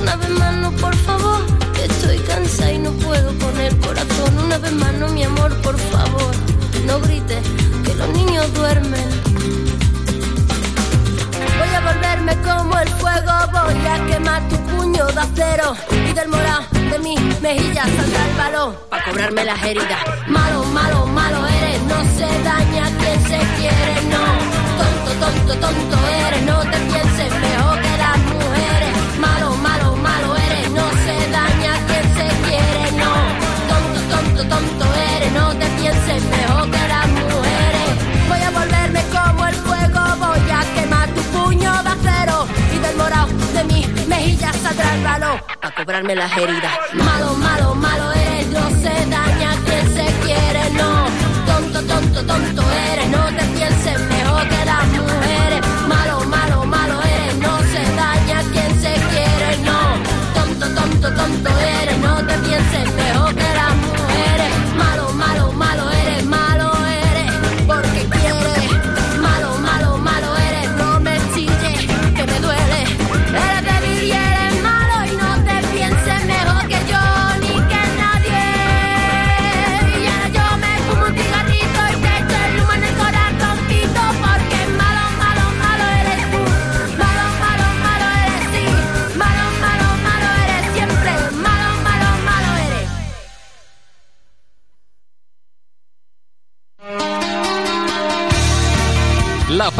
[0.00, 1.40] Una vez más, no, por favor,
[1.84, 4.38] estoy cansada y no puedo con el corazón.
[4.44, 6.32] Una vez más, no, mi amor, por favor,
[6.86, 7.42] no grites
[7.84, 9.08] que los niños duermen.
[11.58, 15.74] Voy a volverme como el fuego, voy a quemar tu puño de acero
[16.08, 20.00] y del morado de mis mejillas saldrá el balón para cobrarme las heridas.
[20.28, 24.24] Malo, malo, malo eres, no se daña quien se quiere, no.
[24.78, 27.37] Tonto, tonto, tonto eres, no te pienses
[45.78, 46.72] cobrarme las heridas.
[46.94, 51.04] Malo, malo, malo eres, no se daña quien se quiere, no.
[51.46, 52.62] Tonto, tonto, tonto
[52.92, 55.37] eres, no te pienses mejor que las mujeres.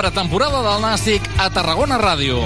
[0.09, 2.39] La pretemporada del Nàstic a Tarragona Ràdio.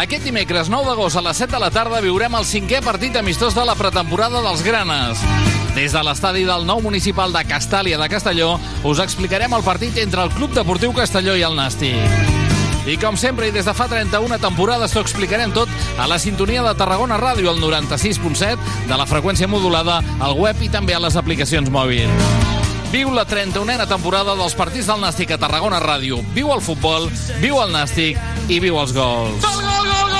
[0.00, 3.54] Aquest dimecres 9 d'agost a les 7 de la tarda viurem el cinquè partit amistós
[3.54, 5.22] de la pretemporada dels Granes.
[5.76, 10.26] Des de l'estadi del nou municipal de Castàlia de Castelló us explicarem el partit entre
[10.26, 12.90] el Club Deportiu Castelló i el Nàstic.
[12.90, 16.66] I com sempre, i des de fa 31 temporades, t'ho explicarem tot a la sintonia
[16.66, 18.58] de Tarragona Ràdio, al 96.7,
[18.90, 22.49] de la freqüència modulada, al web i també a les aplicacions mòbils.
[22.90, 26.18] Viu la 31a temporada dels partits del Nàstic a Tarragona Ràdio.
[26.34, 27.06] Viu el futbol,
[27.38, 28.18] viu el Nàstic
[28.50, 29.38] i viu els gols.
[29.46, 30.19] Gol, gol, gol, gol!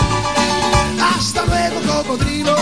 [1.21, 2.55] Hasta luego, cocodrilo.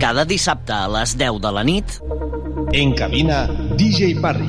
[0.00, 1.84] Cada dissabte a les 10 de la nit...
[2.72, 3.44] En cabina,
[3.76, 4.48] DJ Parry.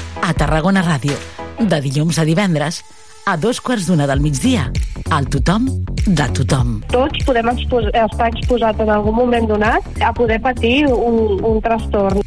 [0.21, 1.17] a Tarragona Ràdio,
[1.59, 2.81] de dilluns a divendres,
[3.25, 4.69] a dos quarts d'una del migdia,
[5.09, 5.67] al tothom
[6.05, 6.79] de tothom.
[6.93, 12.21] Tots podem expos estar exposats en algun moment donat a poder patir un, un trastorn.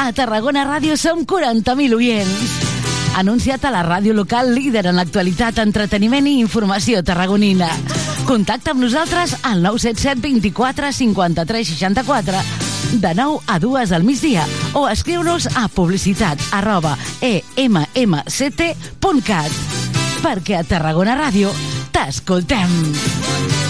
[0.00, 2.58] A Tarragona Ràdio som 40.000 oients.
[3.20, 7.68] Anunciat a la ràdio local líder en l'actualitat, entreteniment i informació tarragonina.
[8.26, 14.88] Contacta amb nosaltres al 977 24 53 64 de 9 a 2 al migdia o
[14.88, 18.70] escriu-nos a publicitat arroba emmct.cat
[20.20, 21.52] perquè a Tarragona Ràdio
[21.94, 23.69] t'escoltem.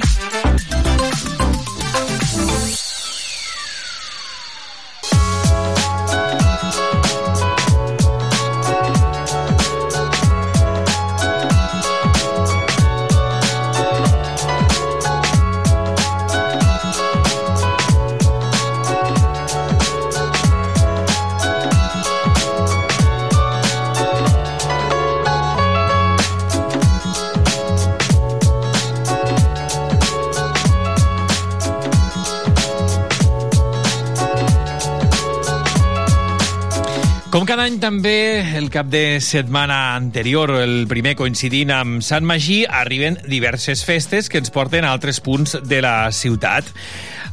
[37.31, 42.65] Com cada any també, el cap de setmana anterior, el primer coincidint amb Sant Magí,
[42.67, 46.67] arriben diverses festes que ens porten a altres punts de la ciutat.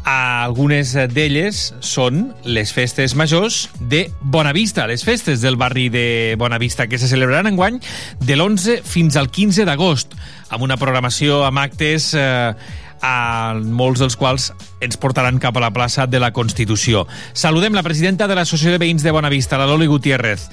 [0.07, 7.03] Algunes d'elles són les festes majors de Bonavista, les festes del barri de Bonavista, que
[7.03, 7.83] se celebraran enguany
[8.23, 10.15] de l'11 fins al 15 d'agost,
[10.55, 12.55] amb una programació amb actes eh,
[13.03, 17.07] a molts dels quals ens portaran cap a la plaça de la Constitució.
[17.33, 20.49] Saludem la presidenta de l'Associació de Veïns de Bonavista, la Loli Gutiérrez.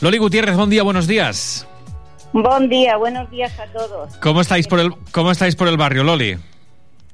[0.00, 1.66] Loli Gutiérrez, bon dia, buenos días.
[2.32, 4.14] Bon día, buenos días a todos.
[4.16, 6.36] ¿Cómo estáis por el, cómo estáis por el barrio, Loli?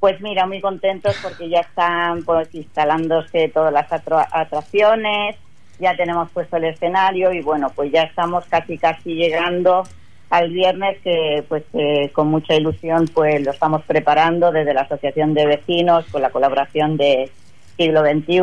[0.00, 5.36] Pues mira, muy contentos porque ya están pues instalándose todas las atra- atracciones,
[5.78, 9.84] ya tenemos puesto el escenario y bueno, pues ya estamos casi casi llegando
[10.32, 15.34] al viernes que pues eh, con mucha ilusión pues lo estamos preparando desde la Asociación
[15.34, 17.30] de Vecinos con la colaboración de
[17.76, 18.40] Siglo XXI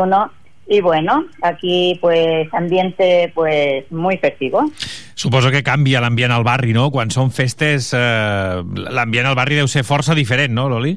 [0.67, 4.69] y bueno, aquí pues ambiente pues muy festivo.
[5.15, 6.91] Suposo que canvia l'ambient al barri, no?
[6.93, 8.61] Quan són festes, eh,
[8.93, 10.93] l'ambient al barri deu ser força diferent, no, Loli?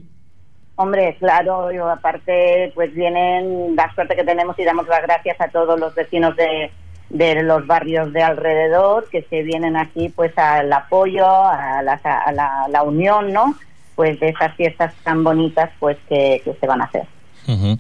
[0.77, 5.49] Hombre, claro, yo aparte pues vienen la suerte que tenemos y damos las gracias a
[5.49, 6.71] todos los vecinos de,
[7.13, 12.33] de los barrios de alrededor que se vienen aquí pues al apoyo, a la, a
[12.33, 13.55] la, la unión, ¿no?
[13.95, 17.07] Pues de esas fiestas tan bonitas pues que se van a hacer.
[17.47, 17.79] Uh -huh.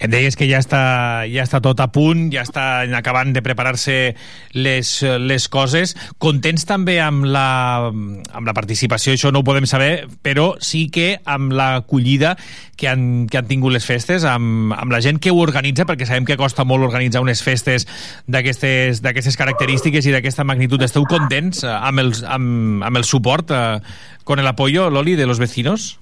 [0.00, 4.16] Em deies que ja està, ja està tot a punt, ja estan acabant de preparar-se
[4.52, 5.96] les, les coses.
[6.18, 11.20] Contents també amb la, amb la participació, això no ho podem saber, però sí que
[11.24, 12.36] amb l'acollida
[12.76, 16.06] que han, que han tingut les festes, amb, amb la gent que ho organitza, perquè
[16.06, 17.86] sabem que costa molt organitzar unes festes
[18.26, 20.82] d'aquestes característiques i d'aquesta magnitud.
[20.82, 23.80] Esteu contents eh, amb el, amb, amb el suport, eh,
[24.24, 26.00] con el apoyo, Loli, de los vecinos?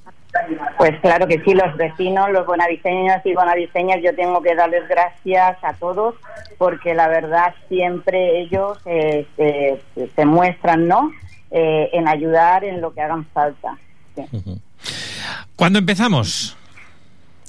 [0.78, 5.56] Pues claro que sí, los vecinos, los bonaviseños y bonaviseñas, yo tengo que darles gracias
[5.62, 6.16] a todos
[6.58, 11.12] porque la verdad siempre ellos eh, se, muestran, ¿no?
[11.50, 13.76] Eh, en ayudar en lo que hagan falta.
[15.56, 16.56] ¿Cuándo empezamos?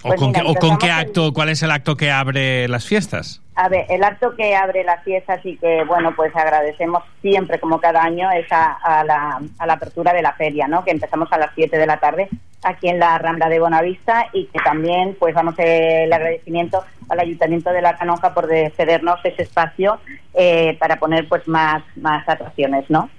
[0.05, 1.33] ¿O, Pues con, mira, qué, o con qué acto?
[1.33, 3.41] ¿Cuál es el acto que abre las fiestas?
[3.55, 7.79] A ver, el acto que abre las fiestas y que, bueno, pues agradecemos siempre, como
[7.79, 10.85] cada año, es a, a la, a la apertura de la feria, ¿no?
[10.85, 12.29] Que empezamos a las 7 de la tarde
[12.61, 17.71] aquí en la Rambla de Bonavista y que también, pues, damos el agradecimiento al Ayuntamiento
[17.71, 19.99] de La Canoja por de cedernos ese espacio
[20.35, 23.09] eh, para poner, pues, más, más atracciones, ¿no?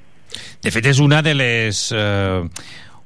[0.62, 1.92] De fet, és una de les...
[1.94, 2.48] Eh,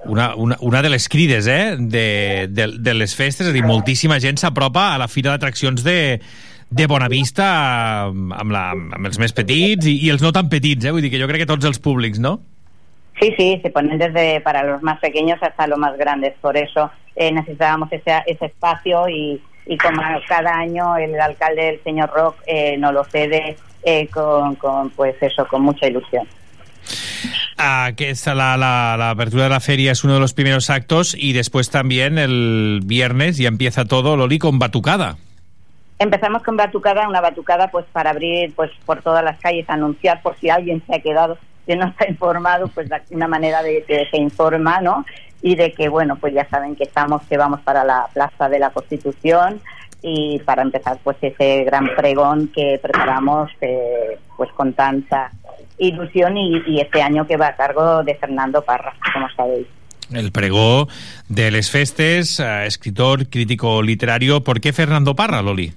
[0.05, 3.65] una, una, una de les crides eh, de, de, de les festes, és a dir,
[3.67, 6.21] moltíssima gent s'apropa a la fira d'atraccions de,
[6.71, 7.49] de Bonavista
[8.07, 10.95] amb, amb, la, amb els més petits i, i els no tan petits, eh?
[10.95, 12.39] vull dir que jo crec que tots els públics, no?
[13.21, 16.33] Sí, sí, se ponen desde para los más pequeños hasta los más grandes.
[16.41, 21.83] Por eso eh, necesitábamos ese, ese espacio y, y como cada año el alcalde, el
[21.83, 26.27] señor Rock, eh, nos lo cede eh, con, con, pues eso, con mucha ilusión.
[27.63, 31.35] Aquesta, la, la, la apertura de la feria es uno de los primeros actos y
[31.35, 35.19] después también el viernes ya empieza todo, Loli, con batucada.
[35.99, 40.39] Empezamos con batucada, una batucada pues para abrir pues por todas las calles, anunciar por
[40.39, 41.37] si alguien se ha quedado
[41.67, 45.05] que no está informado, pues una manera de que se informa, ¿no?
[45.43, 48.59] Y de que, bueno, pues ya saben que estamos, que vamos para la Plaza de
[48.59, 49.61] la Constitución
[50.01, 55.31] y para empezar pues ese gran pregón que preparamos eh, pues con tanta
[55.81, 59.67] ilusión y, y este año que va a cargo de Fernando Parra, como sabéis.
[60.13, 60.89] El pregó
[61.29, 64.43] de les festes, eh, escritor, crítico literario.
[64.43, 65.73] ¿Por qué Fernando Parra, Loli?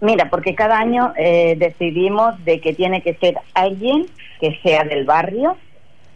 [0.00, 4.06] Mira, porque cada año eh, decidimos de que tiene que ser alguien
[4.40, 5.56] que sea del barrio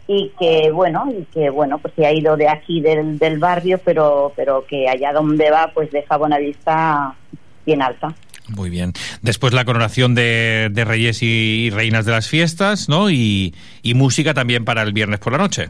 [0.07, 3.79] y que bueno y que bueno pues se ha ido de aquí del, del barrio
[3.85, 7.15] pero pero que allá donde va pues deja Bonavista
[7.65, 8.13] bien alta.
[8.49, 8.91] Muy bien.
[9.21, 13.09] Después la coronación de, de reyes y, y reinas de las fiestas, ¿no?
[13.09, 15.69] Y, y música también para el viernes por la noche.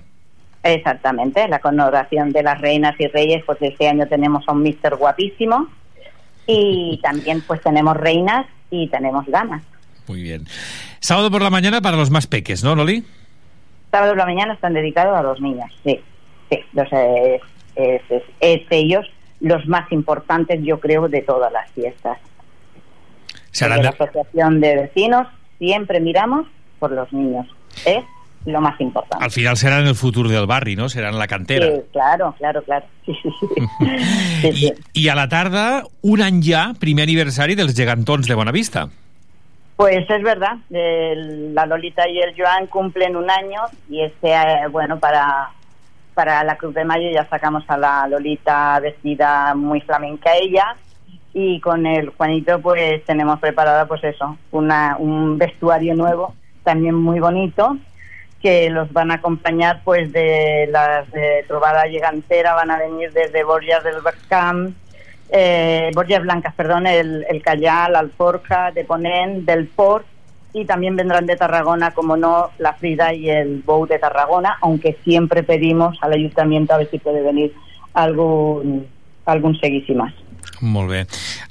[0.64, 4.96] Exactamente, la conmemoración de las reinas y reyes, pues este año tenemos a un mister
[4.96, 5.68] guapísimo
[6.48, 9.62] y también pues tenemos reinas y tenemos damas.
[10.08, 10.46] Muy bien.
[11.00, 13.04] Sábado por la mañana para los más peques, ¿no, Loli?
[13.92, 16.00] Sábado por la mañana están dedicados a los niños, sí,
[16.50, 17.40] sí, los, eh,
[17.76, 19.06] es, es- es ellos
[19.42, 22.18] los más importantes yo creo de todas las fiestas.
[23.54, 25.28] Serán de la asociación de vecinos
[25.58, 26.46] siempre miramos
[26.80, 27.48] por los niños,
[27.86, 28.04] es
[28.46, 29.24] lo más importante.
[29.24, 30.90] Al final serán el futuro del barri, ¿no?
[30.90, 31.66] Serán la cantera.
[31.68, 32.86] Sí, claro, claro, claro.
[33.06, 34.74] Sí, sí, sí.
[34.94, 38.90] I a la tarda, un any ja, primer aniversari dels gegantons de Bonavista.
[39.78, 44.68] Pues es verdad, el- la Lolita y el Joan cumplen un año y este, eh,
[44.70, 45.50] bueno, para,
[46.14, 50.76] para la Cruz de Mayo ya sacamos a la Lolita vestida muy flamenca ella
[51.34, 57.20] y con el Juanito pues tenemos preparada pues eso, una, un vestuario nuevo, también muy
[57.20, 57.78] bonito,
[58.42, 63.44] que los van a acompañar pues de las de Trobada Llegantera, van a venir desde
[63.44, 63.96] Borges del
[64.28, 64.76] Camp,
[65.30, 70.06] eh, Blancas, perdón, el, el Callal, Alforja, de Ponent, del Port,
[70.54, 74.98] y también vendrán de Tarragona, como no, la Frida y el Bou de Tarragona, aunque
[75.04, 77.54] siempre pedimos al ayuntamiento a ver si puede venir
[77.94, 78.88] algún,
[79.26, 80.14] algun seguici más.
[80.62, 81.02] Molt bé.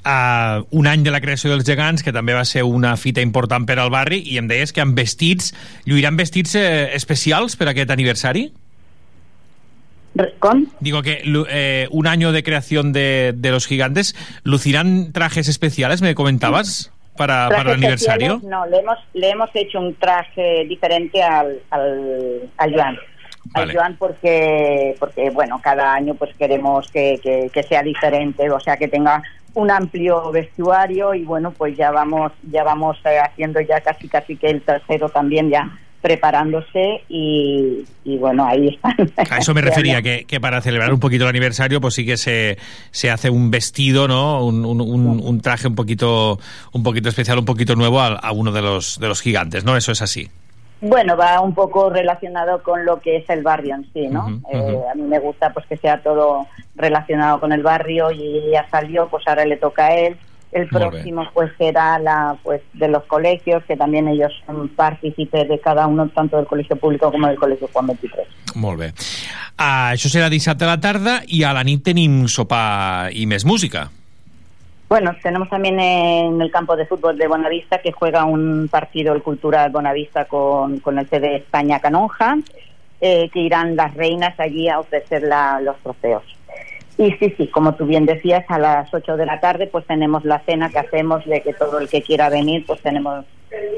[0.05, 3.67] Uh, un any de la creació dels gegants, que també va ser una fita important
[3.67, 5.53] per al barri, i em deies que amb vestits,
[5.85, 8.47] lluiran vestits eh, especials per aquest aniversari?
[10.39, 10.67] ¿Con?
[10.79, 16.15] Digo que eh, un año de creación de, de los gigantes, ¿lucirán trajes especiales, me
[16.15, 16.91] comentabas?
[17.17, 18.41] Para, para el aniversario?
[18.43, 22.97] No, le hemos, le hemos hecho un traje diferente al, al, al Joan.
[23.53, 23.71] Vale.
[23.71, 28.59] Al Joan porque, porque, bueno, cada año pues queremos que, que, que, sea diferente, o
[28.59, 29.21] sea, que tenga
[29.53, 34.35] un amplio vestuario y bueno, pues ya vamos, ya vamos eh, haciendo ya casi casi
[34.35, 35.69] que el tercero también ya
[36.03, 38.93] preparándose y, y, bueno, ahí están.
[39.31, 42.17] A eso me refería, que, que, para celebrar un poquito el aniversario, pues sí que
[42.17, 42.57] se,
[42.91, 44.45] se hace un vestido, ¿no?
[44.45, 46.39] Un, un, un, un, traje un poquito,
[46.73, 49.77] un poquito especial, un poquito nuevo a, a, uno de los, de los gigantes, ¿no?
[49.77, 50.27] Eso es así.
[50.85, 54.25] Bueno, va un poco relacionado con lo que es el barrio en sí, ¿no?
[54.25, 54.73] Uh -huh, uh -huh.
[54.73, 58.67] Eh, a mí me gusta pues que sea todo relacionado con el barrio y ya
[58.69, 60.17] salió, pues ahora le toca a él.
[60.51, 65.57] El próximo pues será la pues de los colegios, que también ellos son partícipes de
[65.59, 68.27] cada uno, tanto del colegio público como del colegio Juan 23.
[68.55, 68.93] Molt bé.
[69.57, 73.45] Uh, això serà dissabte a la tarda i a la nit tenim sopar i més
[73.45, 73.87] música.
[74.93, 79.23] Bueno, tenemos también en el campo de fútbol de Bonavista que juega un partido el
[79.23, 82.37] Cultural Bonavista con, con el CD España Canonja,
[83.01, 86.21] eh, que irán las reinas allí a ofrecer la, los trofeos.
[86.99, 90.25] Y sí, sí, como tú bien decías, a las 8 de la tarde pues tenemos
[90.25, 93.25] la cena que hacemos de que todo el que quiera venir pues tenemos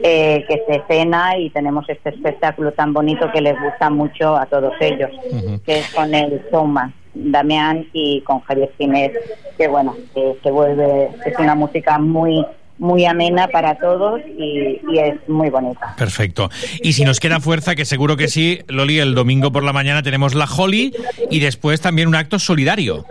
[0.03, 4.47] eh, que se cena y tenemos este espectáculo tan bonito que les gusta mucho a
[4.47, 5.61] todos ellos, uh -huh.
[5.61, 6.93] que es con el Showman.
[7.15, 9.11] Damián y con Javier Ginés,
[9.57, 12.45] que bueno, que se vuelve, es una música muy
[12.77, 15.95] muy amena para todos y, y, es muy bonita.
[15.97, 16.49] Perfecto.
[16.81, 20.03] Y si nos queda fuerza, que seguro que sí, Loli, el domingo por la mañana
[20.03, 20.93] tenemos la Holly
[21.29, 23.05] y después también un acto solidario.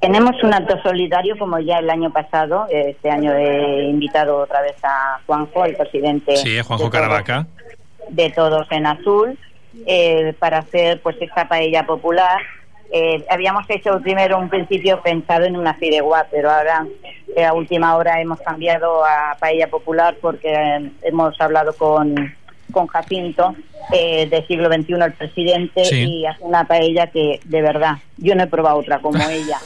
[0.00, 2.66] Tenemos un acto solidario como ya el año pasado.
[2.70, 6.36] Este año he invitado otra vez a Juanjo, el presidente.
[6.36, 7.46] Sí, Juanjo de Caravaca.
[7.46, 9.38] Todos, de Todos en Azul,
[9.86, 12.40] eh, para hacer pues esta paella popular
[12.92, 16.86] eh, habíamos hecho primero un principio pensado en una fideuá, pero ahora
[17.34, 22.14] eh, a última hora hemos cambiado a paella popular porque eh, hemos hablado con,
[22.70, 23.56] con Jacinto
[23.92, 26.04] eh, del siglo XXI, el presidente, sí.
[26.04, 29.58] y hace una paella que de verdad yo no he probado otra como ella.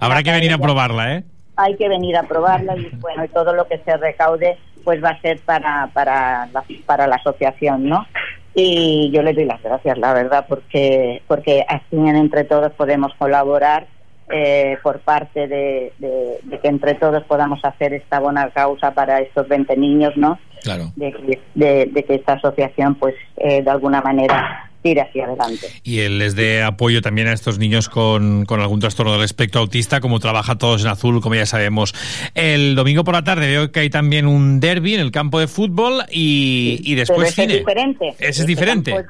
[0.00, 1.24] Habrá que venir a probarla, ¿eh?
[1.56, 5.10] Hay que venir a probarla y bueno, y todo lo que se recaude pues va
[5.10, 8.06] a ser para, para, la, para la asociación, ¿no?
[8.54, 13.86] Y yo le doy las gracias, la verdad, porque, porque así entre todos podemos colaborar
[14.30, 19.20] eh, por parte de, de, de, que entre todos podamos hacer esta buena causa para
[19.20, 20.38] estos 20 niños, ¿no?
[20.62, 20.84] Claro.
[20.96, 21.12] De,
[21.54, 25.66] de que esta asociación, pues, eh, de alguna manera ir hacia adelante.
[25.82, 30.00] Y les dé apoyo también a estos niños con, con, algún trastorno del espectro autista,
[30.00, 31.94] como trabaja Todos en Azul, como ya sabemos.
[32.34, 35.48] El domingo por la tarde veo que hay también un derby en el campo de
[35.48, 37.54] fútbol y, y después ese cine.
[37.54, 38.14] Es diferente.
[38.18, 38.90] Ese es diferente.
[38.92, 39.06] Es,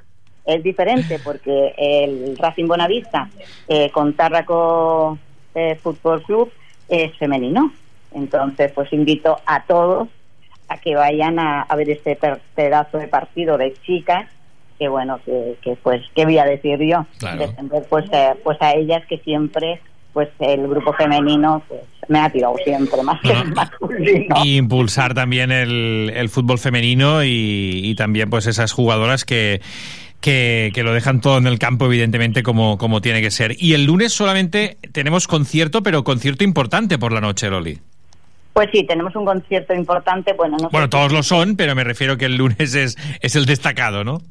[0.47, 3.29] es diferente porque el Racing Bonavista
[3.69, 5.19] eh, con Tárraco
[5.55, 6.53] eh, Fútbol Club
[6.89, 7.73] es femenino.
[8.13, 10.09] Entonces, pues invito a todos
[10.69, 12.17] a que vayan a, a ver este
[12.55, 14.29] pedazo de partido de chicas
[14.79, 17.07] que bueno, que, que pues, ¿qué voy a decir yo?
[17.19, 17.39] Claro.
[17.39, 19.81] Defender pues, eh, pues a ellas que siempre
[20.15, 24.37] pues el grupo femenino pues me ha tirado siempre más que el masculino.
[24.45, 29.61] Y impulsar también el, el fútbol femenino y, y, también pues esas jugadoras que,
[30.21, 33.57] que, que, lo dejan todo en el campo, evidentemente, como, como tiene que ser.
[33.59, 37.81] Y el lunes solamente tenemos concierto, pero concierto importante por la noche, Loli.
[38.55, 40.33] Pues sí, tenemos un concierto importante.
[40.33, 41.17] Bueno, no bueno sé todos si...
[41.17, 44.23] lo son, pero me refiero que el lunes es, es el destacado, ¿no?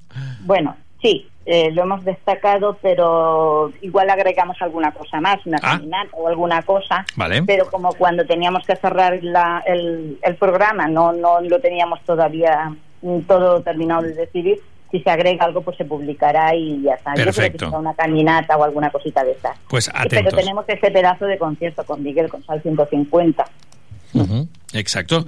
[0.42, 5.72] Bueno, sí, eh, lo hemos destacado, pero igual agregamos alguna cosa más, una Ah.
[5.78, 7.06] caminata o alguna cosa.
[7.18, 7.44] Vale.
[7.44, 12.74] Pero como cuando teníamos que cerrar la, el, el programa, no, no lo teníamos todavía
[13.02, 14.58] mm, todo terminado de decidir.
[14.90, 17.10] Si se agrega algo, pues se publicará y ya está.
[17.16, 17.78] Yo creo que Perfecto.
[17.80, 19.58] una caminata o alguna cosita de estas.
[19.68, 20.36] Pues Pero atentos.
[20.40, 23.44] tenemos ese pedazo de concierto con Miguel, con Sal 150.
[24.74, 25.26] Exacto.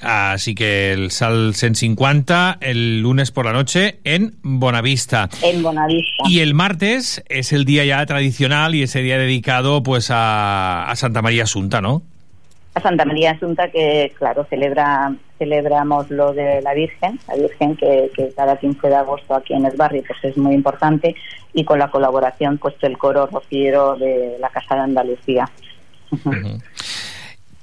[0.00, 5.28] Así que el Sal 150 el lunes por la noche en Bonavista.
[5.42, 6.24] En Bonavista.
[6.28, 10.96] Y el martes es el día ya tradicional y ese día dedicado pues a, a
[10.96, 12.02] Santa María Asunta, ¿no?
[12.78, 18.10] a Santa María Asunta que, claro, celebra celebramos lo de la Virgen, la Virgen que,
[18.16, 21.14] que cada 15 de agosto aquí en el barrio pues es muy importante
[21.52, 25.48] y con la colaboración pues del coro rociero de la Casa de Andalucía.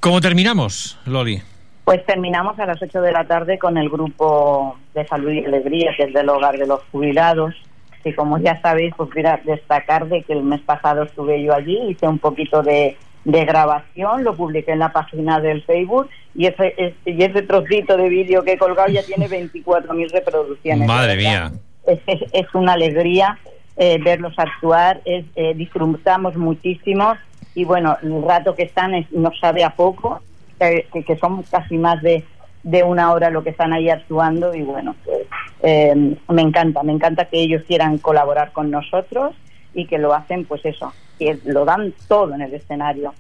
[0.06, 1.42] ¿Cómo terminamos, Loli?
[1.84, 5.94] Pues terminamos a las 8 de la tarde con el grupo de Salud y Alegría,
[5.98, 7.56] que es del Hogar de los Jubilados.
[8.04, 11.80] Y como ya sabéis, pues mira, destacar de que el mes pasado estuve yo allí,
[11.90, 16.76] hice un poquito de, de grabación, lo publiqué en la página del Facebook y ese,
[16.78, 20.88] es- y ese trocito de vídeo que he colgado ya tiene 24.000 reproducciones.
[20.88, 21.52] Madre mía.
[21.88, 23.40] Es, es- es una alegría
[23.76, 27.16] eh, verlos actuar, es, eh, disfrutamos muchísimo
[27.56, 30.20] y bueno, el rato que están es- nos sabe a poco,
[30.60, 32.24] que, que, son casi más de,
[32.64, 35.20] de una hora lo que están ahí actuando y bueno, pues,
[35.64, 39.34] eh, me encanta, me encanta que ellos quieran colaborar con nosotros
[39.74, 43.14] y que lo hacen pues eso, que lo dan todo en el escenario.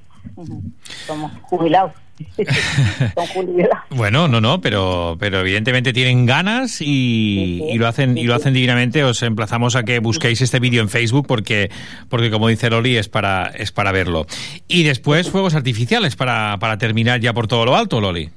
[1.05, 1.91] Somos jubilados.
[3.89, 8.53] Bueno, no, no, pero, pero evidentemente tienen ganas y, y lo hacen y lo hacen
[8.53, 9.03] divinamente.
[9.03, 11.69] Os emplazamos a que busquéis este vídeo en Facebook porque,
[12.09, 14.25] porque como dice Loli, es para, es para verlo.
[14.67, 18.29] Y después fuegos artificiales para, para terminar ya por todo lo alto, Loli.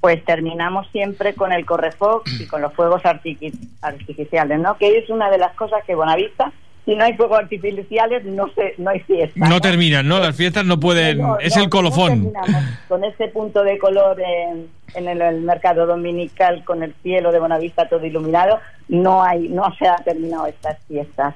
[0.00, 4.78] Pues terminamos siempre con el correfox y con los fuegos artificiales, ¿no?
[4.78, 6.52] Que es una de las cosas que Bonavista,
[6.88, 9.46] si no hay fuegos artificiales, no se, no hay fiesta.
[9.46, 10.20] No terminan, ¿no?
[10.20, 11.18] Las fiestas no pueden...
[11.18, 12.32] No, es el colofón.
[12.88, 17.40] con ese punto de color en, en el, el mercado dominical, con el cielo de
[17.40, 18.58] Bonavista todo iluminado,
[18.88, 21.34] no hay, no se ha terminado estas fiestas.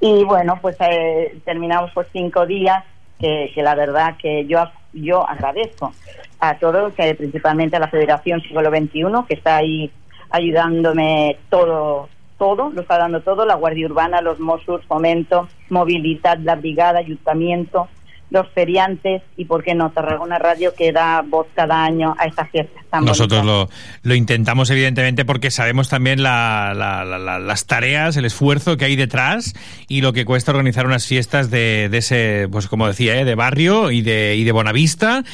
[0.00, 2.82] Y bueno, pues eh, terminamos por cinco días,
[3.20, 5.92] que, que la verdad que yo yo agradezco
[6.40, 9.88] a todos, que principalmente a la Federación Siglo XXI, que está ahí
[10.30, 12.08] ayudándome todo,
[12.40, 17.86] todo, lo está dando todo, la Guardia Urbana, los Mossos, Fomento, Movilidad, la Brigada, Ayuntamiento,
[18.30, 22.48] los feriantes y, ¿por qué no?, Tarragona Radio, que da voz cada año a estas
[22.50, 23.68] fiestas tan Nosotros lo,
[24.02, 28.84] lo intentamos, evidentemente, porque sabemos también la- la- la- la- las tareas, el esfuerzo que
[28.84, 29.54] hay detrás
[29.88, 33.24] y lo que cuesta organizar unas fiestas de, de ese, pues como decía, ¿eh?
[33.24, 35.24] de barrio y de, y de Bonavista.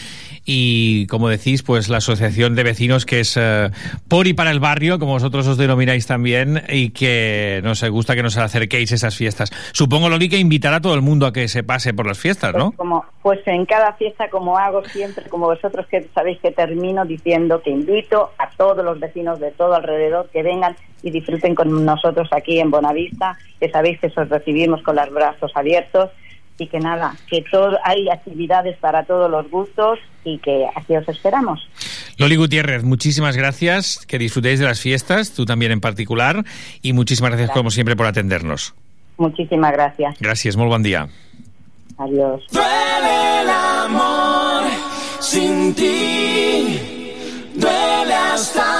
[0.48, 3.70] Y como decís, pues la asociación de vecinos que es eh,
[4.06, 8.22] por y para el barrio, como vosotros os denomináis también, y que nos gusta que
[8.22, 9.50] nos acerquéis a esas fiestas.
[9.72, 12.54] Supongo, Loli, que invitar a todo el mundo a que se pase por las fiestas,
[12.54, 12.72] ¿no?
[12.86, 17.60] Como pues en cada fiesta como hago siempre como vosotros que sabéis que termino diciendo
[17.60, 22.28] que invito a todos los vecinos de todo alrededor que vengan y disfruten con nosotros
[22.30, 26.10] aquí en Bonavista que sabéis que os recibimos con los brazos abiertos
[26.58, 31.08] y que nada que todo hay actividades para todos los gustos y que aquí os
[31.08, 31.68] esperamos
[32.18, 36.44] Loli Gutiérrez, muchísimas gracias, que disfrutéis de las fiestas, tú también en particular,
[36.80, 38.74] y muchísimas gracias, como siempre por atendernos.
[39.18, 41.08] muchísimas gracias Gràcies, molt bon dia.
[41.98, 42.42] Adiós.
[42.50, 44.64] Duele el amor
[45.20, 48.75] sin ti, duele hasta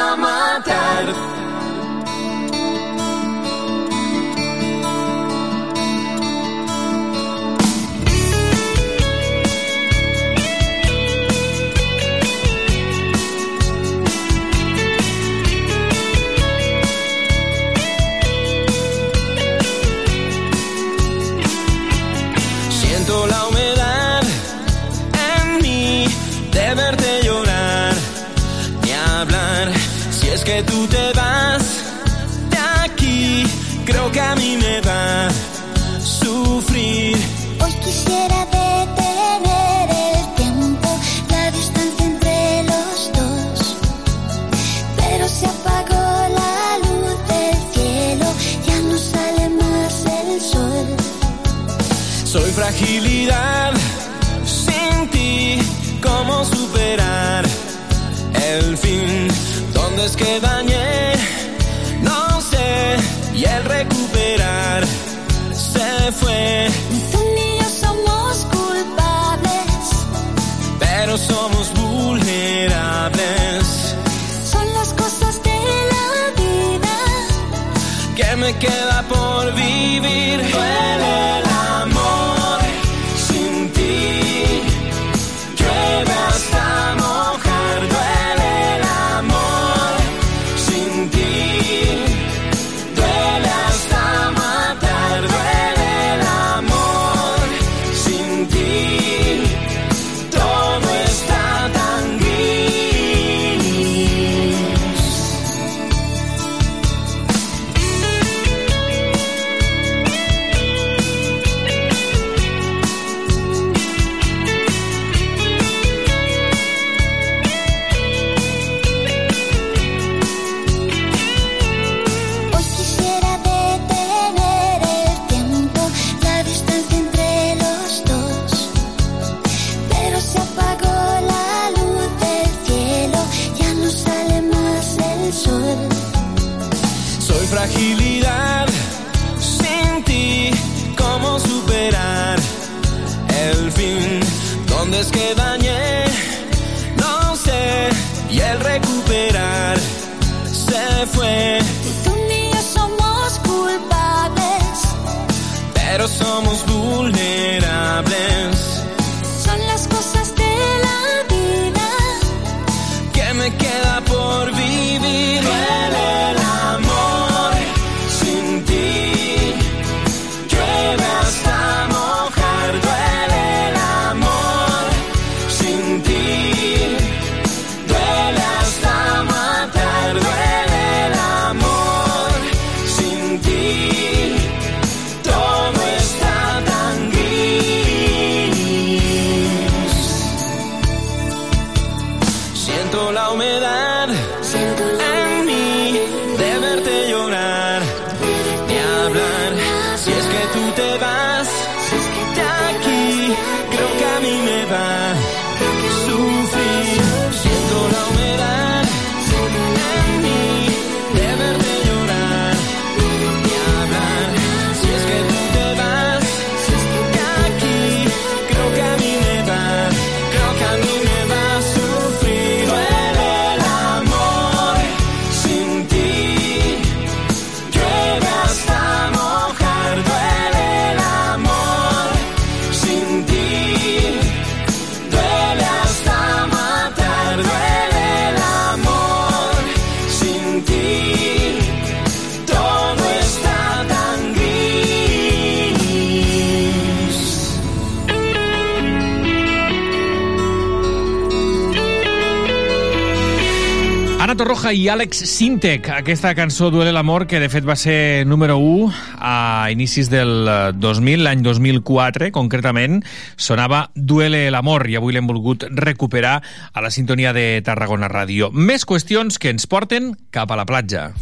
[254.66, 258.88] Torroja i Àlex Sintek, aquesta cançó Duele l'amor, que de fet va ser número 1
[259.22, 262.98] a inicis del eh, 2000, l'any 2004, concretament,
[263.38, 266.40] sonava Duele l'amor, i avui l'hem volgut recuperar
[266.72, 268.50] a la sintonia de Tarragona Ràdio.
[268.50, 271.12] Més qüestions que ens porten cap a la platja.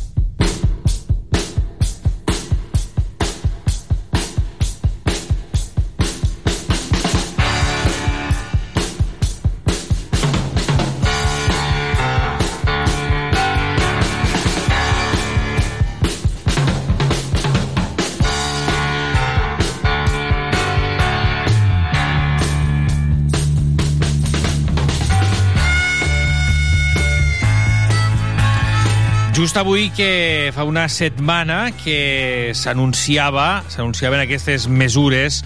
[29.45, 35.43] Just avui que fa una setmana que s'anunciava s'anunciaven aquestes mesures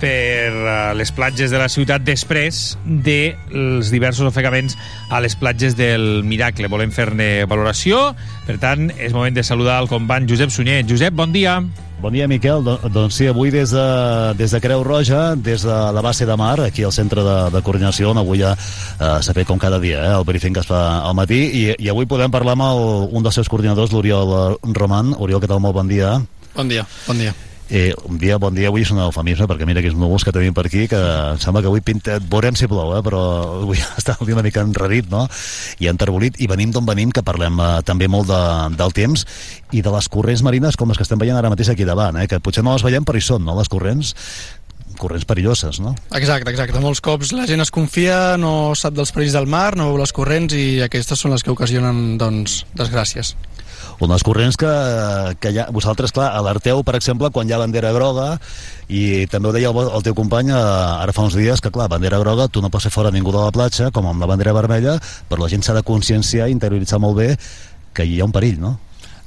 [0.00, 4.78] per eh, les platges de la ciutat després dels diversos ofegaments
[5.10, 6.70] a les platges del Miracle.
[6.70, 8.12] Volem fer-ne valoració,
[8.46, 10.84] per tant, és moment de saludar el company Josep Sunyer.
[10.88, 11.60] Josep, bon dia.
[11.98, 12.62] Bon dia, Miquel.
[12.62, 13.86] Do doncs sí, avui des de,
[14.38, 17.62] des de Creu Roja, des de la base de mar, aquí al centre de, de
[17.66, 20.70] coordinació, on avui ja eh, s'ha fet com cada dia, eh, el briefing que es
[20.70, 22.84] fa al matí, i, i avui podem parlar amb el,
[23.18, 25.16] un dels seus coordinadors, l'Oriol eh, Roman.
[25.18, 25.62] Oriol, què tal?
[25.64, 26.14] Molt bon dia.
[26.54, 27.34] Bon dia, bon dia.
[27.70, 30.54] Eh, un dia, bon dia, avui és un eufemisme, perquè mira aquests núvols que tenim
[30.56, 33.20] per aquí, que em sembla que avui pinta, veurem si plou, eh, però
[33.60, 35.26] avui està el dia una mica enredit, no?
[35.84, 38.40] I enterbolit, i venim d'on venim, que parlem eh, també molt de,
[38.78, 39.26] del temps,
[39.76, 42.24] i de les corrents marines com les que estem veient ara mateix aquí davant, eh,
[42.30, 44.14] que potser no les veiem, però hi són, no?, les corrents
[44.98, 45.92] corrents perilloses, no?
[46.16, 46.80] Exacte, exacte.
[46.82, 50.12] Molts cops la gent es confia, no sap dels perills del mar, no veu les
[50.16, 53.36] corrents i aquestes són les que ocasionen, doncs, desgràcies.
[54.04, 54.70] Unes corrents que,
[55.42, 58.28] que ja, vosaltres, clar, alerteu, per exemple, quan hi ha bandera groga,
[58.88, 60.58] i també ho deia el, el teu company eh,
[61.04, 63.42] ara fa uns dies, que clar, bandera groga, tu no pots fer fora ningú de
[63.42, 67.02] la platja, com amb la bandera vermella, però la gent s'ha de conscienciar i interioritzar
[67.02, 67.32] molt bé
[67.94, 68.76] que hi ha un perill, no?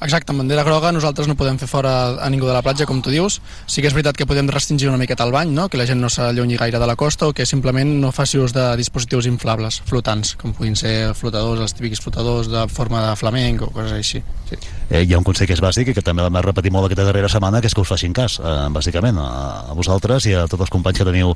[0.01, 1.91] Exacte, amb bandera groga nosaltres no podem fer fora
[2.25, 3.35] a ningú de la platja, com tu dius.
[3.69, 5.67] Sí que és veritat que podem restringir una miqueta el bany, no?
[5.69, 8.55] que la gent no s'allunyi gaire de la costa o que simplement no faci ús
[8.55, 13.61] de dispositius inflables, flotants, com puguin ser flotadors, els típics flotadors de forma de flamenc
[13.61, 14.23] o coses així.
[14.49, 14.57] Sí.
[14.89, 17.05] Eh, hi ha un consell que és bàsic i que també vam repetir molt aquesta
[17.05, 20.47] darrera setmana, que és que us facin cas, eh, bàsicament, a, a vosaltres i a
[20.49, 21.35] tots els companys que teniu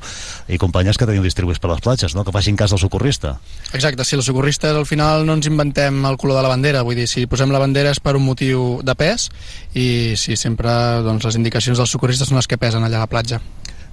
[0.50, 2.26] i companyes que teniu distribuïts per les platges, no?
[2.26, 3.36] que facin cas al socorrista.
[3.72, 6.98] Exacte, si els socorristes al final no ens inventem el color de la bandera, vull
[6.98, 9.28] dir, si posem la bandera és per un motiu de pes
[9.74, 9.88] i
[10.18, 10.70] si sempre
[11.06, 13.40] doncs, les indicacions dels socorristes són les que pesen allà a la platja.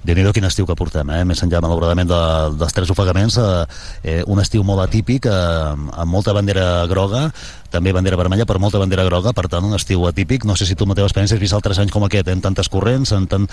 [0.04, 1.22] déu nhi quin estiu que portem, eh?
[1.24, 2.20] més enllà malauradament de,
[2.60, 3.64] dels tres ofegaments eh,
[4.02, 7.30] eh, un estiu molt atípic eh, amb molta bandera groga
[7.74, 10.78] també bandera vermella per molta bandera groga per tant un estiu atípic, no sé si
[10.78, 13.12] tu amb la teva experiència has vist altres anys com aquest, eh, amb tantes corrents
[13.16, 13.48] amb, tan,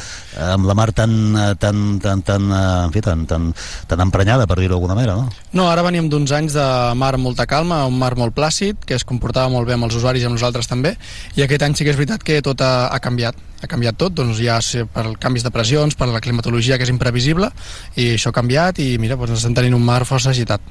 [0.51, 3.51] amb la mar tan eh, tan, tan, tan, eh, en fi, tan, tan,
[3.88, 5.30] tan emprenyada per dir-ho d'alguna manera no?
[5.51, 6.65] No, ara veníem d'uns anys de
[6.95, 10.24] mar molta calma, un mar molt plàcid, que es comportava molt bé amb els usuaris
[10.24, 10.95] i amb nosaltres també,
[11.36, 13.47] i aquest any sí que és veritat que tot ha, ha canviat.
[13.61, 14.57] Ha canviat tot, doncs ja
[14.89, 17.51] per canvis de pressions, per la climatologia que és imprevisible,
[17.93, 20.63] i això ha canviat i mira, doncs estem tenint un mar força agitat.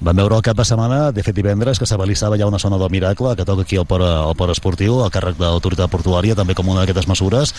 [0.00, 2.88] Vam veure el cap de setmana, de fet divendres, que s'abalissava ja una zona del
[2.88, 6.56] miracle que toca aquí al port, al port esportiu, al càrrec de l'autoritat portuària, també
[6.56, 7.52] com una d'aquestes mesures.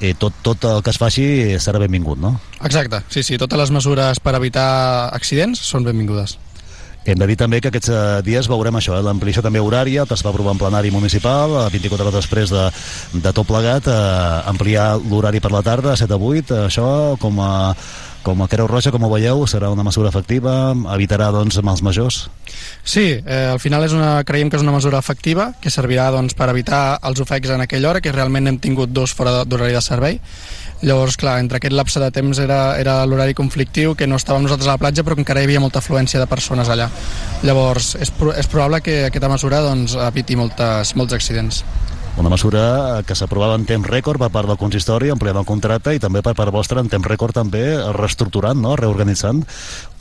[0.00, 1.26] Eh, tot, tot el que es faci
[1.60, 2.38] serà benvingut, no?
[2.64, 6.38] Exacte, sí, sí, totes les mesures per evitar accidents són benvingudes.
[7.04, 10.14] Hem de dir també que aquests eh, dies veurem això, eh, l'ampliació també horària, que
[10.14, 12.68] es va aprovar en plenari municipal, eh, 24 hores després de,
[13.18, 16.86] de tot plegat, eh, ampliar l'horari per la tarda, 7 a 8, eh, això
[17.20, 17.52] com a,
[18.22, 22.22] com a Creu Roja, com ho veieu, serà una mesura efectiva, evitarà doncs mals majors?
[22.84, 26.34] Sí, eh, al final és una, creiem que és una mesura efectiva que servirà doncs,
[26.38, 29.82] per evitar els ofecs en aquella hora, que realment hem tingut dos fora d'horari de
[29.84, 30.20] servei.
[30.82, 34.70] Llavors, clar, entre aquest lapse de temps era, era l'horari conflictiu, que no estàvem nosaltres
[34.70, 36.88] a la platja, però encara hi havia molta afluència de persones allà.
[37.46, 41.62] Llavors, és, pro és probable que aquesta mesura doncs, eviti moltes, molts accidents
[42.20, 46.02] una mesura que s'aprovava en temps rècord per part del consistori, ampliant el contracte i
[46.02, 47.62] també per part vostra en temps rècord també
[47.96, 48.76] reestructurant, no?
[48.76, 49.44] reorganitzant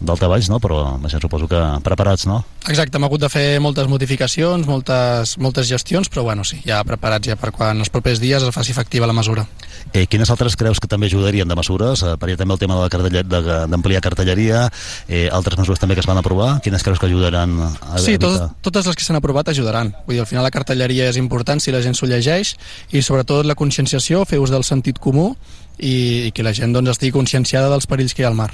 [0.01, 0.59] d'alta baix, no?
[0.59, 2.41] però això suposo que preparats, no?
[2.67, 7.29] Exacte, hem hagut de fer moltes modificacions, moltes, moltes gestions, però bueno, sí, ja preparats
[7.29, 9.45] ja per quan els propers dies es faci efectiva la mesura.
[9.93, 12.03] Eh, quines altres creus que també ajudarien de mesures?
[12.03, 14.67] Eh, per també el tema d'ampliar cartelleria,
[15.07, 18.57] eh, altres mesures també que es van aprovar, quines creus que ajudaran a Sí, tot,
[18.61, 19.93] totes les que s'han aprovat ajudaran.
[20.05, 22.55] Vull dir, al final la cartelleria és important si la gent s'ho llegeix
[22.91, 25.35] i sobretot la conscienciació, fer ús del sentit comú
[25.77, 28.51] i, i que la gent doncs, estigui conscienciada dels perills que hi ha al mar.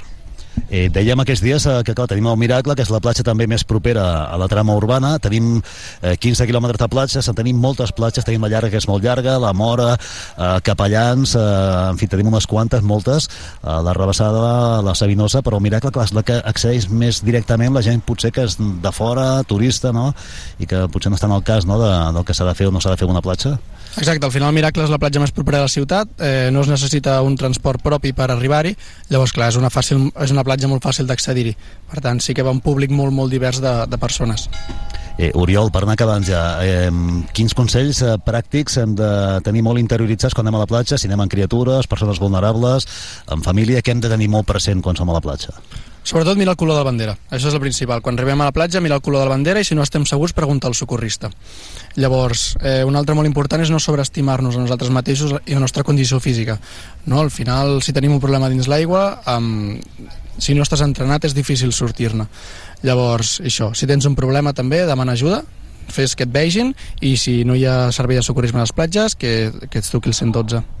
[0.68, 3.46] Eh, dèiem aquests dies eh, que clar, tenim el Miracle, que és la platja també
[3.50, 7.92] més propera a la trama urbana, tenim eh, 15 quilòmetres de platges, en tenim moltes
[7.96, 11.46] platges, tenim la llarga que és molt llarga, la Mora, eh, Capellans, eh,
[11.92, 13.30] en fi, tenim unes quantes, moltes,
[13.62, 17.74] eh, la Rebassada, la Sabinosa, però el Miracle, clar, és la que accedeix més directament
[17.74, 20.12] la gent potser que és de fora, turista, no?,
[20.58, 22.68] i que potser no està en el cas no, de, del que s'ha de fer
[22.68, 23.56] o no s'ha de fer una platja.
[23.96, 26.68] Exacte, al final Miracle és la platja més propera a la ciutat, eh, no es
[26.70, 28.74] necessita un transport propi per arribar-hi,
[29.08, 31.56] llavors clar, és una, fàcil, és una platja molt fàcil d'accedir-hi,
[31.90, 34.48] per tant sí que va un públic molt molt divers de, de persones.
[35.18, 36.92] Eh, Oriol, per anar acabant ja, eh,
[37.34, 39.10] quins consells eh, pràctics hem de
[39.42, 42.86] tenir molt interioritzats quan anem a la platja, si anem amb criatures, persones vulnerables,
[43.34, 45.56] en família, què hem de tenir molt present quan som a la platja?
[46.08, 48.00] Sobretot mirar el color de la bandera, això és el principal.
[48.00, 50.06] Quan arribem a la platja, mirar el color de la bandera i si no estem
[50.08, 51.28] segurs, preguntar al socorrista.
[52.00, 55.84] Llavors, eh, un altre molt important és no sobreestimar-nos a nosaltres mateixos i la nostra
[55.84, 56.56] condició física.
[57.04, 57.20] No?
[57.20, 59.84] Al final, si tenim un problema dins l'aigua, amb...
[60.38, 62.24] si no estàs entrenat és difícil sortir-ne.
[62.88, 65.42] Llavors, això, si tens un problema també, demana ajuda,
[65.92, 69.12] fes que et vegin i si no hi ha servei de socorrisme a les platges,
[69.12, 70.77] que, que ets truqui el 112.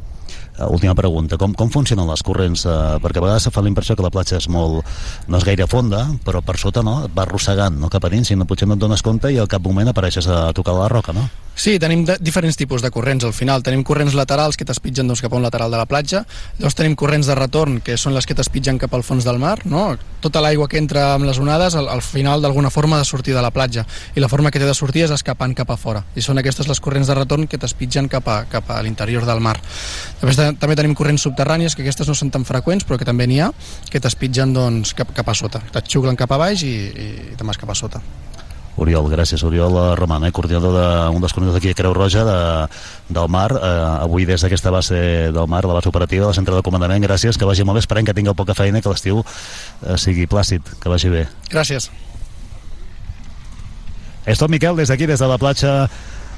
[0.58, 2.64] Uh, última pregunta, com, com funcionen les corrents?
[2.66, 4.82] Uh, perquè a vegades se fa la impressió que la platja és molt,
[5.30, 8.38] no és gaire fonda, però per sota no, va arrossegant no cap a dins, i
[8.38, 11.14] no, potser no et dones compte i al cap moment apareixes a tocar la roca,
[11.14, 11.28] no?
[11.58, 13.64] Sí, tenim de, diferents tipus de corrents al final.
[13.66, 16.20] Tenim corrents laterals que t'espitgen doncs, cap a un lateral de la platja,
[16.60, 19.56] llavors tenim corrents de retorn que són les que t'espitgen cap al fons del mar,
[19.66, 19.88] no?
[20.22, 23.34] Tota l'aigua que entra amb les onades al, al final d'alguna forma ha de sortir
[23.34, 23.82] de la platja
[24.14, 26.70] i la forma que té de sortir és escapant cap a fora i són aquestes
[26.70, 29.56] les corrents de retorn que t'espitgen cap a, cap a l'interior del mar.
[30.22, 33.42] Després també tenim corrents subterrànies, que aquestes no són tan freqüents, però que també n'hi
[33.44, 33.50] ha,
[33.90, 35.60] que t'espitgen doncs, cap, cap a sota.
[35.74, 38.02] T'atxuglen cap a baix i, i te'n vas cap a sota.
[38.78, 39.42] Oriol, gràcies.
[39.42, 42.38] Oriol Roman, eh, coordinador d'un dels coordinadors d'aquí a Creu Roja de,
[43.10, 44.98] del mar, eh, avui des d'aquesta base
[45.34, 48.06] del mar, la base operativa, del centre de comandament, gràcies, que vagi molt bé, esperem
[48.06, 51.26] que tingueu poca feina que l'estiu eh, sigui plàcid, que vagi bé.
[51.50, 51.90] Gràcies.
[54.28, 55.88] És tot, Miquel, des d'aquí, des de la platja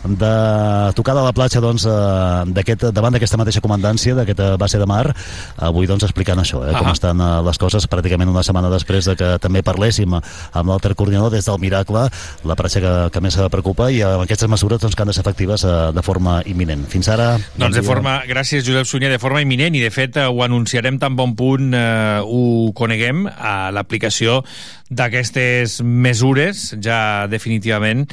[0.05, 5.15] de tocada a la platja doncs, eh, davant d'aquesta mateixa comandància d'aquesta base de mar
[5.59, 6.93] avui doncs explicant això, eh, com Ahà.
[6.93, 11.31] estan eh, les coses pràcticament una setmana després de que també parléssim amb l'altre coordinador
[11.31, 12.09] des del Miracle
[12.45, 15.25] la platja que, que més preocupa i amb aquestes mesures doncs, que han de ser
[15.25, 16.87] efectives eh, de forma imminent.
[16.89, 17.37] Fins ara...
[17.57, 21.17] Doncs de forma, gràcies Josep Sunyer, de forma imminent i de fet ho anunciarem tan
[21.17, 24.41] bon punt eh, ho coneguem a l'aplicació
[24.91, 28.07] d'aquestes mesures ja definitivament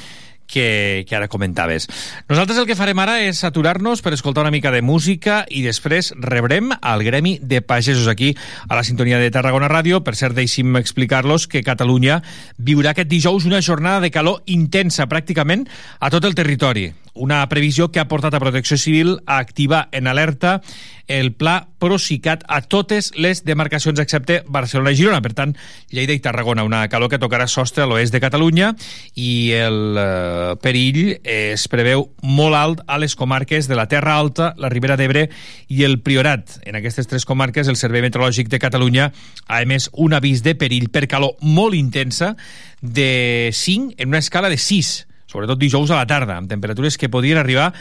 [0.47, 1.87] que, que ara comentaves.
[2.29, 6.13] Nosaltres el que farem ara és aturar-nos per escoltar una mica de música i després
[6.17, 8.33] rebrem al Gremi de Pagesos aquí
[8.67, 10.01] a la sintonia de Tarragona Ràdio.
[10.07, 12.21] Per cert, deixi'm explicar-los que Catalunya
[12.57, 15.67] viurà aquest dijous una jornada de calor intensa pràcticament
[15.99, 16.93] a tot el territori.
[17.17, 20.61] Una previsió que ha portat a Protecció Civil a activar en alerta
[21.07, 25.21] el pla Procicat a totes les demarcacions excepte Barcelona i Girona.
[25.23, 25.53] Per tant,
[25.93, 28.71] Lleida i Tarragona, una calor que tocarà sostre a l'oest de Catalunya
[29.15, 34.53] i el eh, perill es preveu molt alt a les comarques de la Terra Alta,
[34.57, 35.27] la Ribera d'Ebre
[35.69, 36.59] i el Priorat.
[36.65, 39.11] En aquestes tres comarques, el Servei Meteorològic de Catalunya
[39.47, 42.35] ha emès un avís de perill per calor molt intensa
[42.81, 47.11] de 5 en una escala de 6 sobretot dijous a la tarda, amb temperatures que
[47.11, 47.73] podien arribar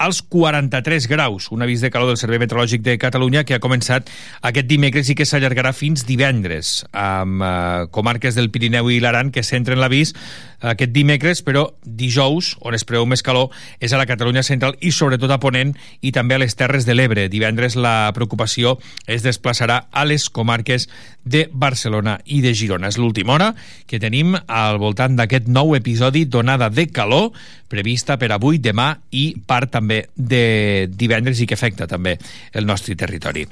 [0.00, 1.50] als 43 graus.
[1.52, 4.08] Un avís de calor del Servei Meteorològic de Catalunya que ha començat
[4.40, 7.52] aquest dimecres i que s'allargarà fins divendres, amb eh,
[7.92, 10.14] comarques del Pirineu i l'Aran que centren l'avís
[10.60, 14.92] aquest dimecres, però dijous, on es preveu més calor, és a la Catalunya central i
[14.92, 17.28] sobretot a Ponent i també a les Terres de l'Ebre.
[17.32, 20.88] Divendres la preocupació es desplaçarà a les comarques
[21.24, 22.88] de Barcelona i de Girona.
[22.88, 23.50] És l'última hora
[23.86, 27.30] que tenim al voltant d'aquest nou episodi d'onada de calor
[27.70, 32.16] prevista per avui, demà i part també de divendres i que afecta també
[32.52, 33.46] el nostre territori.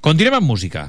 [0.00, 0.88] Continuem amb música.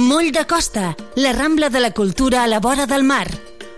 [0.00, 3.49] Moll de Costa, la Rambla de la Cultura a la vora del mar.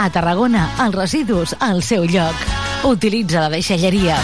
[0.00, 2.32] A Tarragona, els residus al seu lloc.
[2.88, 4.16] Utilitza la deixalleria.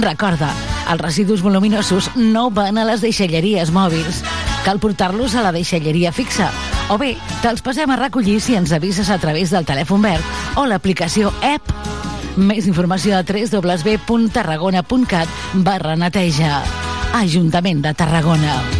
[0.00, 0.48] Recorda,
[0.88, 4.24] els residus voluminosos no van a les deixalleries mòbils.
[4.64, 6.48] Cal portar-los a la deixalleria fixa.
[6.88, 10.24] O bé, te'ls passem a recollir si ens avises a través del telèfon verd
[10.56, 11.68] o l'aplicació app.
[12.40, 15.28] Més informació a www.tarragona.cat
[15.68, 16.64] barra neteja.
[17.20, 18.79] Ajuntament de Tarragona.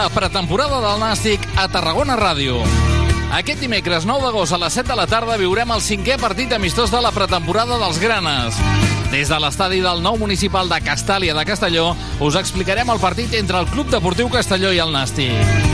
[0.00, 2.62] La pretemporada del Nàstic a Tarragona Ràdio.
[3.36, 6.88] Aquest dimecres 9 d'agost a les 7 de la tarda viurem el cinquè partit amistós
[6.88, 8.56] de la pretemporada dels Granes.
[9.12, 13.60] Des de l'estadi del nou municipal de Castàlia de Castelló us explicarem el partit entre
[13.60, 15.68] el Club Deportiu Castelló i el Nàstic.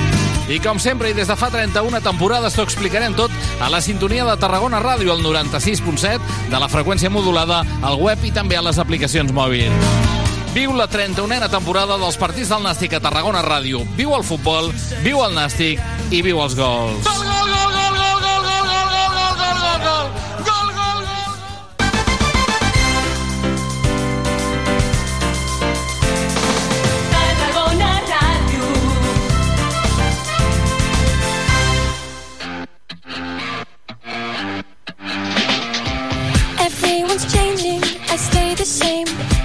[0.51, 3.31] I com sempre, i des de fa 31 temporades, t'ho explicarem tot
[3.63, 8.35] a la sintonia de Tarragona Ràdio, al 96.7, de la freqüència modulada, al web i
[8.35, 10.16] també a les aplicacions mòbils.
[10.57, 13.83] Viu la 31a temporada dels partits del Nàstic a Tarragona Ràdio.
[13.99, 14.71] Viu el futbol,
[15.05, 15.77] viu el Nàstic
[16.09, 17.05] i viu els gols.
[17.05, 20.09] Gol, gol, gol, gol, gol, gol, gol, gol, gol, gol, gol, gol, gol,
[20.49, 21.29] gol, gol, gol.
[27.13, 28.65] Tarragona Ràdio.
[36.65, 39.36] Everyone's changing, I stay the same.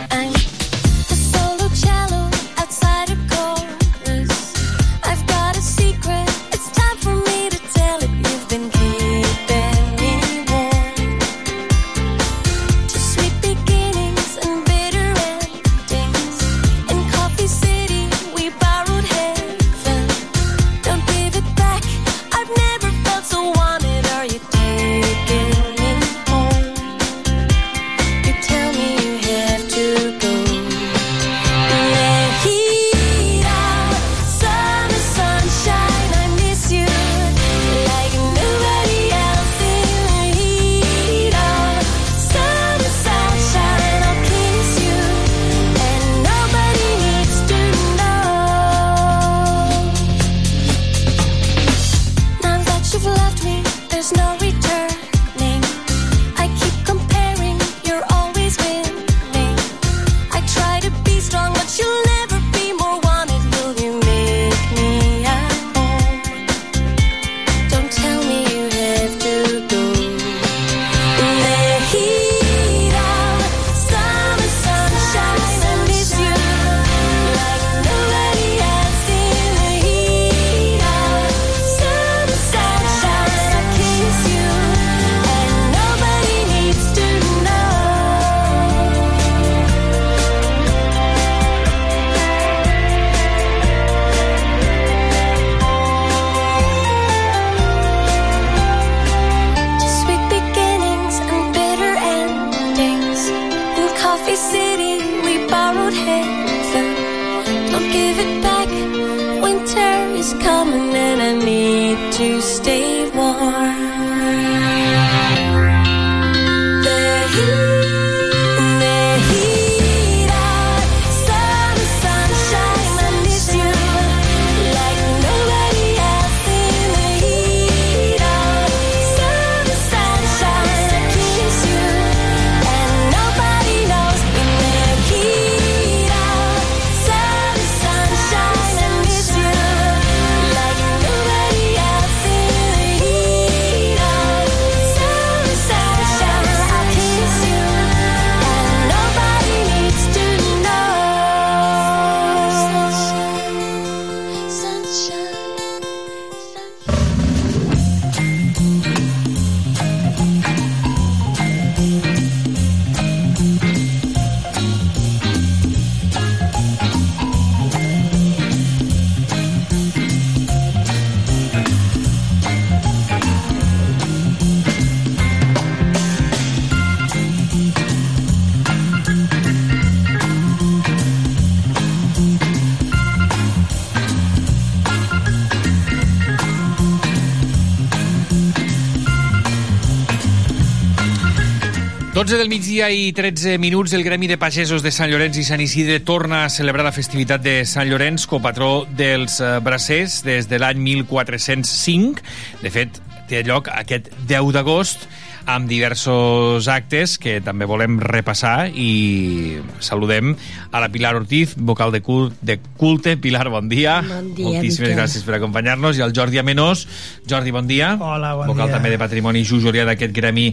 [192.93, 196.49] I 13 minuts, el Gremi de Pagesos de Sant Llorenç i Sant Isidre torna a
[196.51, 202.23] celebrar la festivitat de Sant Llorenç, copatró dels eh, bracers des de l'any 1405.
[202.61, 202.99] De fet,
[203.31, 205.07] té lloc aquest 10 d'agost
[205.45, 210.35] amb diversos actes que també volem repassar i saludem
[210.71, 213.17] a la Pilar Ortiz, vocal de, cul de culte.
[213.17, 214.01] Pilar, bon dia.
[214.05, 214.99] Bon dia, Moltíssimes Miquel.
[214.99, 215.97] gràcies per acompanyar-nos.
[215.97, 216.85] I al Jordi Amenós.
[217.27, 217.95] Jordi, bon dia.
[217.99, 218.77] Hola, bon vocal dia.
[218.77, 220.51] també de Patrimoni Just Julià d'aquest gremi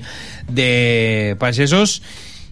[0.48, 2.01] de pagesos.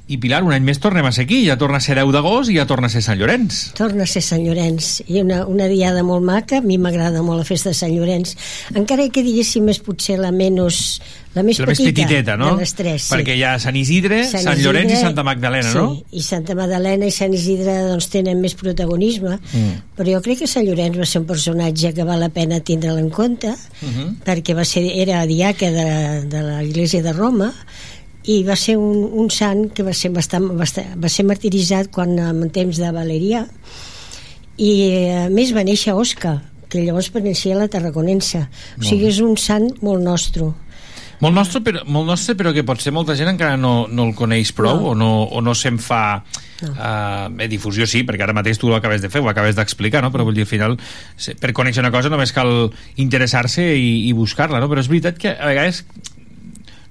[0.08, 1.40] I Pilar, un any més tornem a ser aquí.
[1.48, 3.72] Ja torna a ser 10 d'agost i ja torna a ser Sant Llorenç.
[3.74, 7.42] Torna a ser Sant Llorenç i una, una diada molt maca, a mi m'agrada molt
[7.42, 8.36] la festa de Sant Llorenç
[8.78, 11.00] encara que diguéssim és potser la menys
[11.36, 12.52] la més, la més petita petiteta, no?
[12.54, 13.10] de les tres sí.
[13.12, 15.90] Perquè hi ha Sant Isidre, Sant, Sant Llorenç i Santa Magdalena, sí, no?
[16.16, 19.74] i Santa Magdalena i Sant Isidre doncs, tenen més protagonisme Mm.
[19.98, 22.98] però jo crec que Sant Llorenç va ser un personatge que val la pena tindre'l
[23.02, 23.50] en compte
[23.82, 24.14] Uh -huh.
[24.24, 27.52] perquè va ser, era diaca de, de l'església de Roma
[28.26, 32.16] i va ser un, un sant que va ser, bastant, bastant, va ser martiritzat quan
[32.18, 33.46] en temps de Valerià
[34.56, 34.70] i
[35.14, 39.20] a més va néixer a Osca que llavors pertanyia a la Tarraconense o sigui és
[39.22, 40.52] un sant molt nostre
[41.16, 44.50] Molt nostre, però, molt nostre, però que potser molta gent encara no, no el coneix
[44.56, 44.90] prou No.
[44.90, 46.20] o no, o no se'n fa
[46.60, 46.72] no.
[46.74, 50.10] uh, difusió, sí, perquè ara mateix tu ho acabes de fer, ho acabes d'explicar, no?
[50.12, 50.76] però vull dir, al final,
[51.40, 52.68] per conèixer una cosa només cal
[53.00, 54.68] interessar-se i, i buscar-la, no?
[54.68, 55.86] però és veritat que a vegades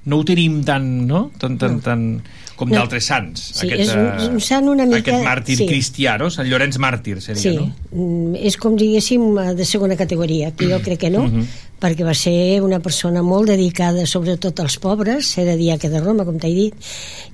[0.06, 1.32] no ho tenim tan, no?
[1.40, 2.22] tan, tan, tan
[2.56, 2.77] com No.
[2.77, 3.41] d'altres sants.
[3.60, 5.65] Sí, és un- és un sant una mica- Aquest màrtir sí.
[5.68, 6.30] cristià, no?
[6.30, 7.73] Sant Llorenç màrtir, seria, sí, no?
[7.91, 11.48] mm, és com diguéssim eh, de segona categoria que jo crec que no Mhm.
[11.82, 16.38] perquè va ser una persona molt dedicada sobretot als pobres, era diaca de Roma com
[16.40, 16.73] t'he dit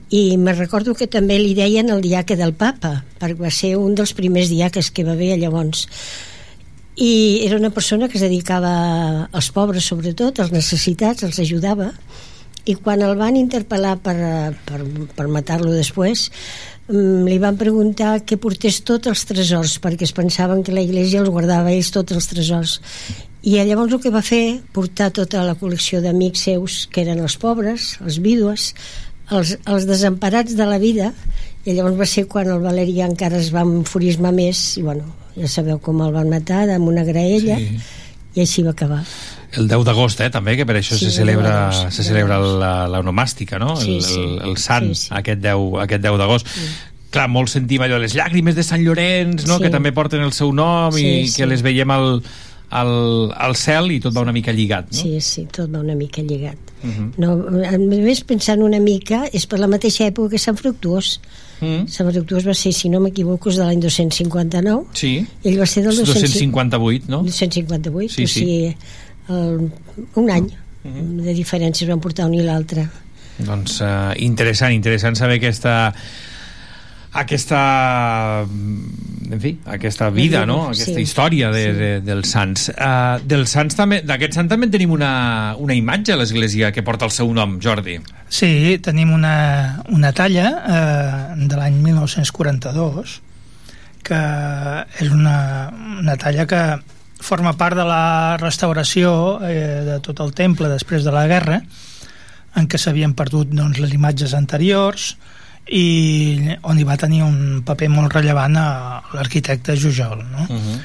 [0.10, 3.93] i me recordo que també li deien el diaca del papa perquè va ser un
[3.93, 5.88] dels primers diaques que va haver llavors
[6.95, 11.93] i era una persona que es dedicava als pobres sobretot, als necessitats, els ajudava
[12.66, 14.16] i quan el van interpel·lar per,
[14.68, 14.82] per,
[15.18, 16.28] per matar-lo després
[16.88, 21.24] mm, li van preguntar que portés tots els tresors perquè es pensaven que la iglesia
[21.24, 22.80] els guardava ells tots els tresors
[23.42, 27.40] i llavors el que va fer portar tota la col·lecció d'amics seus que eren els
[27.42, 28.76] pobres, els vídues
[29.32, 31.10] els, els desemparats de la vida
[31.66, 35.50] i llavors va ser quan el Valerià encara es va enfurismar més i bueno, ja
[35.50, 37.82] sabeu com el van matar amb una graella Sí.
[38.36, 39.02] i així va acabar
[39.57, 42.03] El 10 d'agost, eh, també, que per això Sí, se el celebra, 10 d'agost, se
[42.07, 43.76] celebra la, la onomàstica, no?
[43.76, 44.19] Sí, el, sí.
[44.19, 45.14] el, el sant, Sí, sí.
[45.18, 46.48] aquest 10, aquest 10 d'agost.
[47.11, 49.57] Clar, molt sentim allò, les llàgrimes de Sant Llorenç, no?
[49.57, 49.64] Sí.
[49.65, 51.41] que també porten el seu nom Sí, i sí.
[51.41, 52.22] que les veiem al,
[52.72, 52.94] al,
[53.36, 54.98] al cel i tot va una mica lligat, no?
[55.02, 56.56] Sí, sí, tot va una mica lligat.
[56.82, 57.11] Uh -huh.
[57.18, 57.34] No,
[57.68, 61.19] a més, pensant una mica, és per la mateixa època que Sant Fructuós.
[61.60, 61.86] Mm.
[61.88, 64.86] Sant Fructuós va ser, si no m'equivoco, de l'any 259.
[64.94, 65.28] Sí.
[65.44, 67.22] Ell va ser del 258, no?
[67.23, 68.40] 258, Sí, o sí.
[68.40, 68.76] sigui,
[69.32, 69.72] el,
[70.20, 70.49] un any
[70.84, 72.88] de diferències van portar un i l'altre.
[73.41, 75.94] Doncs uh, interessant, interessant saber aquesta
[77.12, 80.70] aquesta en fi, aquesta vida, no?
[80.70, 81.02] aquesta Sí.
[81.02, 81.72] història de, Sí.
[81.80, 86.14] de, dels sants uh, dels sants també, d'aquest sant també en tenim una, una imatge
[86.14, 87.98] a l'església que porta el seu nom, Jordi
[88.30, 93.18] Sí, tenim una, una talla eh, de l'any 1942
[94.08, 94.22] que
[95.03, 95.36] és una,
[95.99, 96.62] una talla que
[97.22, 101.61] forma part de la restauració eh, de tot el temple després de la guerra
[102.60, 105.15] en què s'havien perdut doncs, les imatges anteriors
[105.72, 110.48] i on hi va tenir un paper molt rellevant l'arquitecte Jujol no?
[110.49, 110.81] Uh -huh.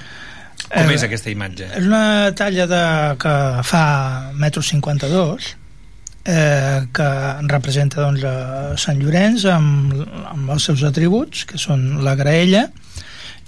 [0.66, 1.68] Com Eh, és aquesta imatge?
[1.78, 2.82] És una talla de,
[3.22, 5.56] que fa metro 52
[6.26, 7.08] eh, que
[7.46, 9.94] representa doncs, a Sant Llorenç amb,
[10.32, 12.66] amb els seus atributs que són la graella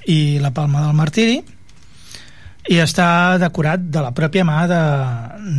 [0.06, 1.42] i la palma del martiri
[2.68, 4.80] i està decorat de la pròpia mà de,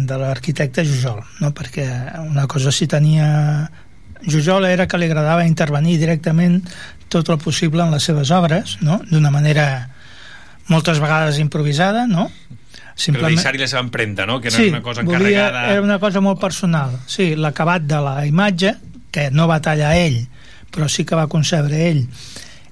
[0.09, 1.51] de l'arquitecte Jujol no?
[1.57, 1.87] perquè
[2.21, 3.69] una cosa si tenia
[4.29, 6.59] Jujol era que li agradava intervenir directament
[7.09, 8.99] tot el possible en les seves obres no?
[9.09, 9.65] d'una manera
[10.69, 12.29] moltes vegades improvisada no?
[12.99, 13.31] Simplement...
[13.31, 14.41] Per deixar-hi la seva empremta, no?
[14.43, 15.61] Que no sí, és una cosa volia, encarregada...
[15.71, 18.75] era una cosa molt personal sí, l'acabat de la imatge
[19.09, 20.21] que no va tallar ell
[20.69, 22.03] però sí que va concebre ell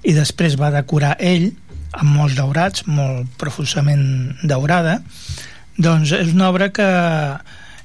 [0.06, 1.50] i després va decorar ell
[1.92, 4.98] amb molts daurats, molt profusament daurada
[5.78, 6.88] doncs és una obra que,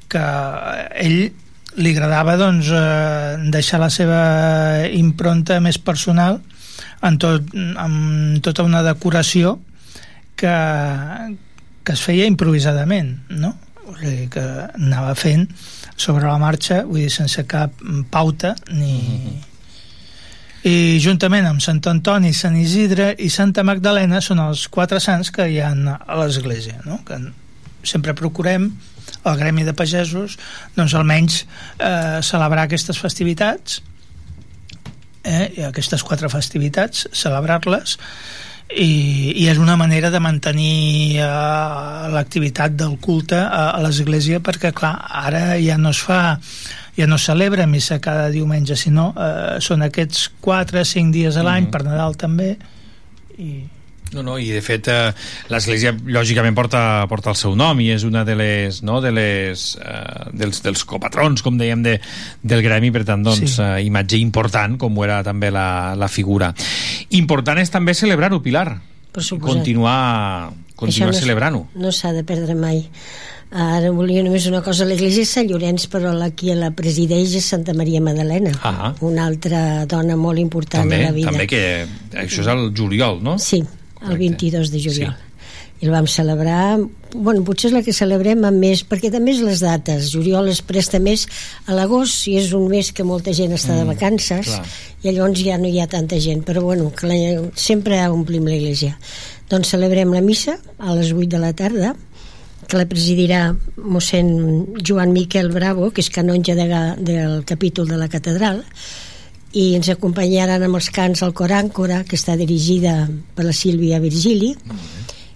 [0.10, 0.24] que
[1.06, 1.20] ell
[1.74, 4.24] li agradava doncs, eh, deixar la seva
[4.94, 6.40] impronta més personal
[7.06, 9.58] en, tot, en tota una decoració
[10.38, 10.58] que,
[11.86, 13.54] que es feia improvisadament no?
[13.86, 14.44] o sigui, que
[14.74, 15.48] anava fent
[15.96, 17.82] sobre la marxa vull dir, sense cap
[18.12, 19.53] pauta ni, mm -hmm
[20.64, 25.48] i juntament amb Sant Antoni, Sant Isidre i Santa Magdalena són els quatre sants que
[25.52, 27.02] hi ha a l'església no?
[27.08, 27.20] que
[27.84, 28.70] sempre procurem
[29.28, 30.38] el gremi de pagesos
[30.78, 33.82] doncs almenys eh, celebrar aquestes festivitats
[35.24, 37.98] eh, aquestes quatre festivitats celebrar-les
[38.72, 44.72] i, i és una manera de mantenir eh, l'activitat del culte a, a l'església perquè
[44.72, 44.96] clar,
[45.28, 46.22] ara ja no es fa
[46.98, 51.66] ja no celebra missa cada diumenge, sinó eh, són aquests 4 5 dies a l'any,
[51.66, 51.72] mm -hmm.
[51.72, 52.58] per Nadal també.
[53.38, 53.64] I...
[54.14, 55.12] No, no, i de fet eh,
[55.50, 59.64] l'Església lògicament porta, porta el seu nom i és una de les, no, de les
[59.82, 62.00] eh, dels, dels copatrons, com dèiem de,
[62.42, 63.62] del gremi, per tant, doncs, sí.
[63.62, 66.54] eh, imatge important, com ho era també la, la figura.
[67.10, 68.68] Important és també celebrar-ho, Pilar.
[69.14, 69.50] Per suposat.
[69.50, 71.68] Continuar, continuar no, celebrant-ho.
[71.76, 72.86] No s'ha de perdre mai.
[73.54, 77.50] Ara volia només una cosa, l'església és Sant Llorenç, però la qui la presideix és
[77.54, 78.94] Santa Maria Magdalena, ah.
[79.06, 81.30] una altra dona molt important també, de la vida.
[81.30, 83.38] També, que això és el juliol, no?
[83.38, 83.62] Sí,
[84.02, 85.14] el 22 de juliol.
[85.14, 85.30] Sí.
[85.84, 86.80] I el vam celebrar,
[87.14, 90.08] bueno, potser és la que celebrem amb més, perquè també és les dates.
[90.16, 91.28] Juliol es presta més
[91.68, 94.64] a l'agost i és un mes que molta gent està de vacances clar.
[95.04, 97.20] i llavors ja no hi ha tanta gent, però bueno, que la,
[97.60, 98.96] sempre omplim l'església.
[99.52, 101.94] Doncs celebrem la missa a les 8 de la tarda,
[102.68, 103.46] que la presidirà
[103.78, 104.30] mossèn
[104.84, 106.68] Joan Miquel Bravo, que és canonge de,
[107.00, 108.64] del capítol de la catedral,
[109.54, 113.04] i ens acompanyaran amb els cants al Coràncora, que està dirigida
[113.36, 114.56] per la Sílvia Virgili,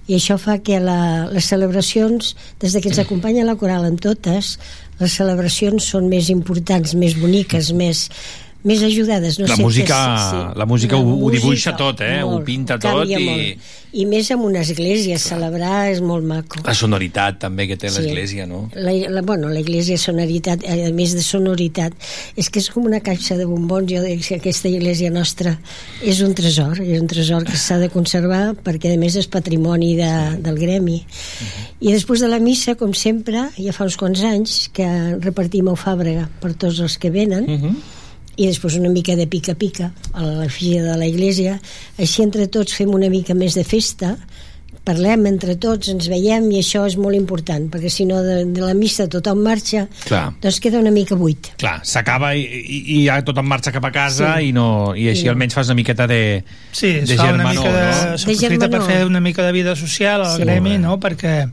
[0.08, 3.98] i això fa que la, les celebracions, des de que ens acompanya la coral en
[3.99, 4.56] totes,
[5.02, 8.08] les celebracions són més importants, més boniques, més,
[8.68, 9.39] més ajudades.
[9.39, 10.44] No la, sé música, sí.
[10.60, 12.18] la música La ho, ho música, dibuixa tot, eh?
[12.23, 13.73] molt, ho pinta tot i molt.
[13.98, 16.60] I més en una església, celebrar és molt maco.
[16.65, 18.02] la sonoritat també que té Sí.
[18.02, 18.69] l'església, no?
[18.76, 21.94] La, la, bueno, la iglesia és sonoritat, a més de sonoritat,
[22.35, 25.56] és que és com una caixa de bombons, jo dic que aquesta iglesia nostra
[26.03, 29.95] és un tresor, és un tresor que s'ha de conservar perquè a més és patrimoni
[29.95, 30.11] de,
[30.44, 30.99] del gremi.
[31.80, 34.88] I després de la missa, com sempre, ja fa uns quants anys que
[35.23, 37.76] repartim el fàbrega per tots els que venen, Uh -huh.
[38.38, 41.59] I després una mica de pica-pica a la filla de la iglesia
[41.97, 44.15] així entre tots fem una mica més de festa
[44.88, 48.61] parlem entre tots, ens veiem i això és molt important, perquè si no de, de
[48.64, 50.30] la missa tothom marxa, Clar.
[50.39, 51.49] doncs queda una mica buit.
[51.59, 54.47] Clar, s'acaba i, i, i ja tot en marxa cap a casa Sí.
[54.47, 55.27] i, no, i així Sí.
[55.34, 56.22] almenys fas una miqueta de,
[56.72, 57.84] Sí, de fa una germanor, mica de,
[58.14, 58.18] no?
[58.23, 58.88] s'aprofita per germanor.
[58.93, 60.43] fer una mica de vida social al Sí.
[60.47, 60.95] gremi, no?
[61.03, 61.49] perquè eh,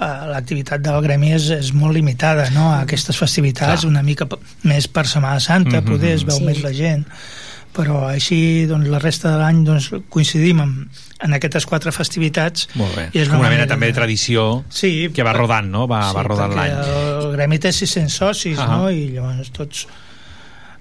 [0.00, 2.70] l'activitat del gremi és, és molt limitada no?
[2.72, 3.90] a aquestes festivitats, Clar.
[3.90, 4.26] una mica
[4.64, 6.44] més per Setmana Santa, Mhm, poder es veu sí.
[6.44, 7.04] més la gent
[7.70, 10.72] però així doncs, la resta de l'any doncs, coincidim en,
[11.22, 13.04] en aquestes quatre festivitats Molt bé.
[13.12, 15.86] i és Com una mena manera també de tradició sí, que va rodant, no?
[15.86, 16.72] Va, va rodant l'any.
[16.72, 18.66] el gremi té 600 socis Ah.
[18.76, 18.90] no?
[18.90, 19.86] i llavors tots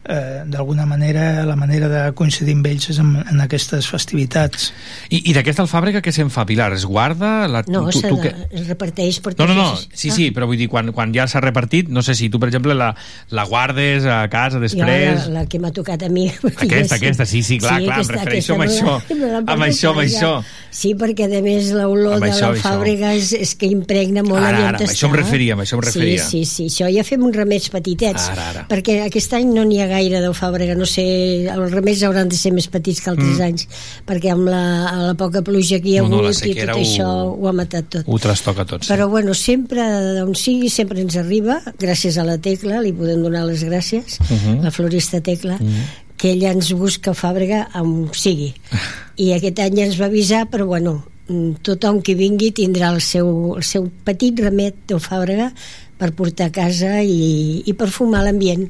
[0.09, 4.71] eh, d'alguna manera la manera de coincidir amb ells és en, en aquestes festivitats
[5.09, 6.71] I, i d'aquesta alfàbrega què se'n fa, Pilar?
[6.73, 7.47] Es guarda?
[7.47, 8.31] La, No, tu, tu, què?
[8.49, 10.15] es reparteix per No, no, no, sí, Ah.
[10.15, 12.73] sí, però vull dir, quan, quan ja s'ha repartit, no sé si tu, per exemple,
[12.73, 12.89] la,
[13.29, 15.27] la guardes a casa Jo, després...
[15.29, 16.25] la, la que m'ha tocat a mi
[16.65, 19.67] Aquesta, aquesta, sí, sí, clar, clar, em aquesta- refereixo amb aquesta això, me l'han amb
[19.67, 20.31] això, amb això.
[20.41, 20.65] ja.
[20.71, 22.73] sí, perquè a més l'olor Amb de això, la amb això.
[22.73, 25.83] fàbrica és, és que impregna molt Ara, ara, amb això em referia, amb això em
[25.85, 26.23] referia.
[26.25, 28.65] sí, sí, sí, això ja fem uns remeis petitets Ara, ara.
[28.71, 31.03] perquè aquest any no n'hi ha gaire del fàbrica no sé,
[31.51, 33.41] els remeis hauran de ser més petits que altres Mm.
[33.43, 33.67] anys
[34.07, 34.61] perquè amb la,
[35.09, 37.47] la poca pluja que hi ha No, no, hagut i sequera tot ho- això ho
[37.49, 38.93] ha matat tot Ho trastoca tot, sí.
[38.93, 39.81] però bueno, sempre
[40.15, 44.63] d'on sigui sempre ens arriba, gràcies a la Tecla li podem donar les gràcies, Mhm.
[44.63, 45.83] la florista Tecla Mhm.
[46.15, 48.53] que ella ens busca Fàbrega on sigui.
[49.17, 53.55] I aquest any ens va avisar, però bueno, mm, tothom que vingui tindrà el seu,
[53.57, 55.51] el seu petit remet de Fàbrega
[55.97, 58.69] per portar a casa i, i perfumar l'ambient.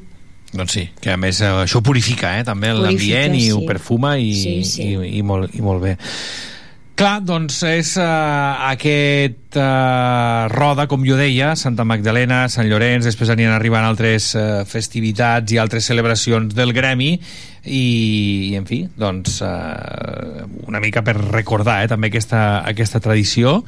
[0.50, 3.68] Doncs sí, que a més eh, això purifica eh, també l'ambient i ho sí.
[3.68, 4.88] perfuma i, Sí, sí.
[4.88, 5.94] i, i, molt, i molt bé.
[6.98, 13.32] Clar, doncs és uh, aquest uh, roda, com jo deia, Santa Magdalena, Sant Llorenç, després
[13.32, 17.16] aniran arribant altres uh, festivitats i altres celebracions del gremi
[17.64, 23.58] i, i en fi, doncs uh, una mica per recordar eh, també aquesta, aquesta tradició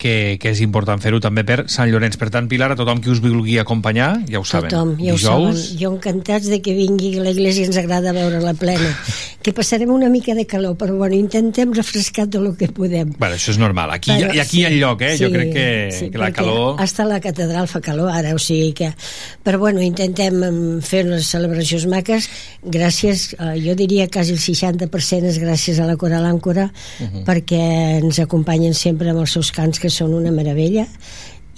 [0.00, 2.16] que, que és important fer-ho també per Sant Llorenç.
[2.20, 4.70] Per tant, Pilar, a tothom qui us vulgui acompanyar, ja ho saben.
[4.70, 5.80] Tothom, ja ho Dijous, saben.
[5.82, 8.94] Jo encantats de que vingui a l'església, ens agrada veure la plena.
[9.42, 13.14] que passarem una mica de calor, però bueno, intentem refrescar tot el que podem.
[13.16, 13.94] Bueno, això és normal.
[13.96, 15.14] Aquí, Però i aquí hi ha lloc, eh?
[15.16, 16.76] jo crec que, sí, que la calor...
[16.82, 18.92] Hasta la catedral fa calor ara, o sigui que...
[19.44, 22.28] Però bueno, intentem em, fer unes celebracions maques.
[22.62, 26.70] Gràcies, eh, jo diria quasi el 60% és gràcies a la Coral Àncora,
[27.00, 27.24] Mhm.
[27.24, 27.62] perquè
[28.00, 30.86] ens acompanyen sempre amb els seus cants, que són una meravella,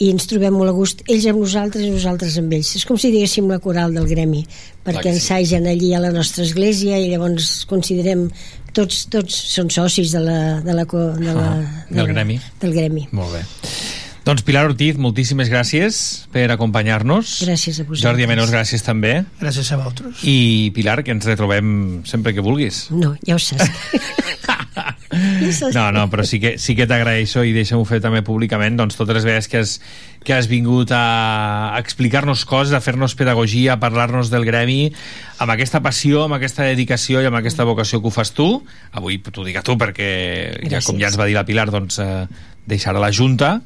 [0.02, 2.72] i ens trobem molt a gust, ells amb nosaltres i nosaltres amb ells.
[2.80, 5.20] És com si diguéssim la coral del gremi, Clar perquè sí.
[5.20, 8.26] ensagen allí a la nostra església i llavors considerem
[8.74, 12.40] tots, tots són socis de la, de la, de la, Ah, del gremi.
[12.60, 13.06] del gremi.
[13.12, 13.44] Molt bé.
[14.22, 15.96] Doncs Pilar Ortiz, moltíssimes gràcies
[16.30, 17.40] per acompanyar-nos.
[17.42, 18.04] Gràcies a vosaltres.
[18.04, 19.24] Jordi Amenós, gràcies també.
[19.40, 20.22] Gràcies a vosaltres.
[20.22, 22.84] I Pilar, que ens retrobem sempre que vulguis.
[22.94, 23.66] No, ja ho saps.
[25.74, 29.20] No, no, però sí que, sí que t'agraeixo i deixa'm-ho fer també públicament doncs totes
[29.20, 29.74] les vegades que has,
[30.24, 34.86] que has vingut a, explicar-nos coses, a fer-nos pedagogia, a parlar-nos del gremi
[35.42, 38.48] amb aquesta passió, amb aquesta dedicació i amb aquesta vocació que ho fas tu
[38.96, 40.08] avui t'ho dic a tu perquè
[40.70, 42.24] ja com ja ens va dir la Pilar doncs eh,
[42.68, 43.58] deixarà la Junta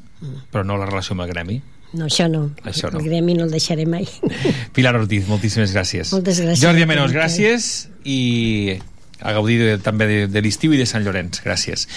[0.51, 1.59] però no la relació amb el gremi
[1.95, 2.49] No, això no.
[2.67, 2.99] Això no.
[2.99, 4.03] El gremi no el deixaré mai.
[4.75, 8.75] Pilar Ortiz, moltíssimes gràcies Moltes gràcies Jordi Amenós, gràcies i
[9.21, 11.41] a gaudir de, també de, de l'estiu i de Sant Llorenç.
[11.45, 11.87] Gràcies.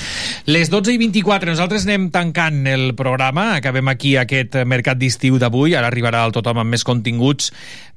[0.51, 3.55] Les 12 i 24, nosaltres anem tancant el programa.
[3.59, 5.77] Acabem aquí aquest mercat d'estiu d'avui.
[5.79, 7.51] Ara arribarà el tothom amb més continguts,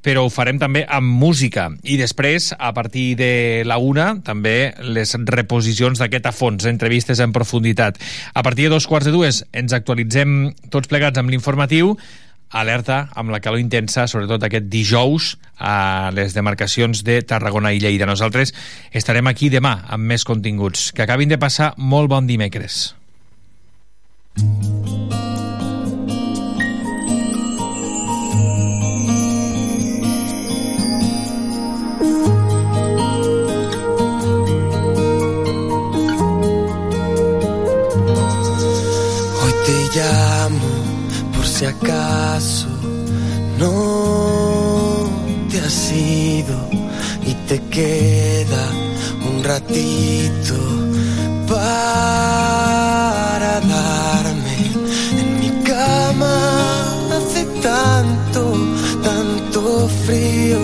[0.03, 1.69] però ho farem també amb música.
[1.83, 7.31] I després, a partir de la una, també les reposicions d'aquest a fons, entrevistes en
[7.35, 8.01] profunditat.
[8.33, 11.95] A partir de dos quarts de dues ens actualitzem tots plegats amb l'informatiu
[12.53, 18.07] alerta amb la calor intensa, sobretot aquest dijous, a les demarcacions de Tarragona i Lleida.
[18.09, 18.53] Nosaltres
[18.91, 20.91] estarem aquí demà amb més continguts.
[20.93, 22.95] Que acabin de passar molt bon dimecres.
[39.43, 40.72] Hoy te llamo
[41.53, 42.67] si acaso
[43.59, 45.07] no
[45.51, 46.57] te has ido
[47.23, 48.63] y te queda
[49.29, 50.55] un ratito
[51.47, 52.01] para
[53.61, 54.55] darme
[55.21, 56.35] en mi cama.
[57.15, 58.41] Hace tanto,
[59.03, 60.59] tanto frío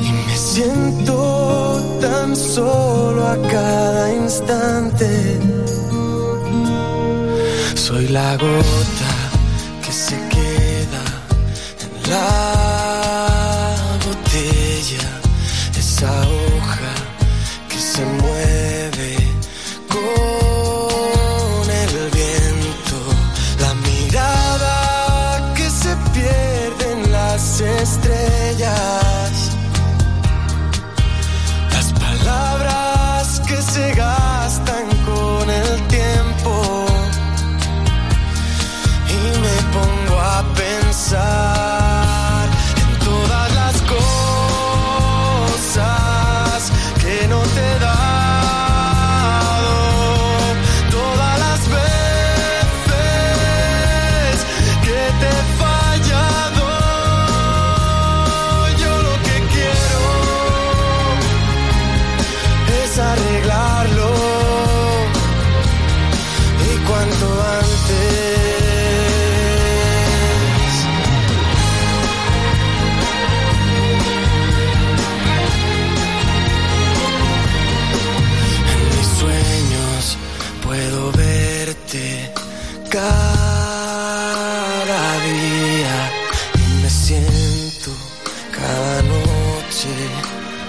[0.00, 5.55] y me siento tan solo a cada instante.
[7.86, 9.12] Soy la gota
[9.80, 11.04] que se queda
[11.82, 12.95] en la
[82.90, 84.80] cada
[85.20, 86.10] día
[86.54, 87.90] y me siento
[88.52, 89.88] cada noche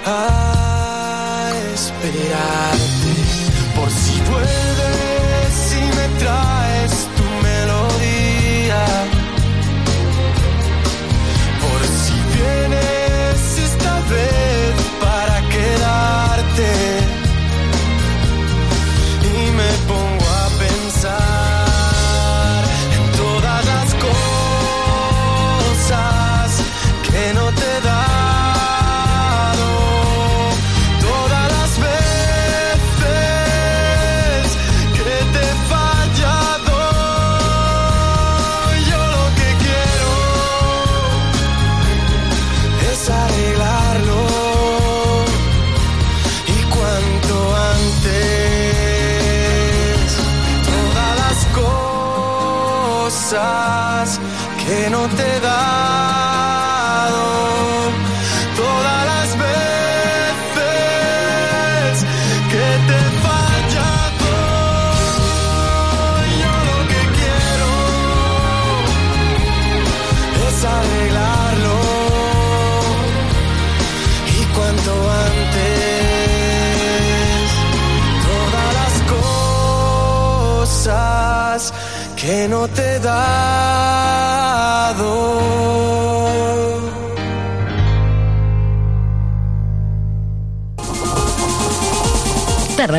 [0.05, 3.13] a esperarte.
[3.75, 4.96] Por si vuelves
[82.47, 82.86] no te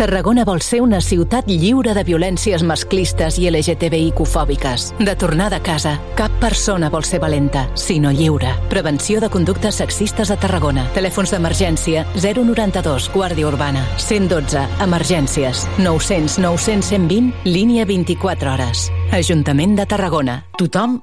[0.00, 4.86] Tarragona vol ser una ciutat lliure de violències masclistes i LGTBIQ-fòbiques.
[4.96, 8.54] De tornada a casa, cap persona vol ser valenta, sinó lliure.
[8.70, 10.86] Prevenció de conductes sexistes a Tarragona.
[10.96, 18.88] Telèfons d'emergència 092 Guàrdia Urbana 112 Emergències 900 900 120 línia 24 hores.
[19.12, 20.40] Ajuntament de Tarragona.
[20.56, 21.02] Tothom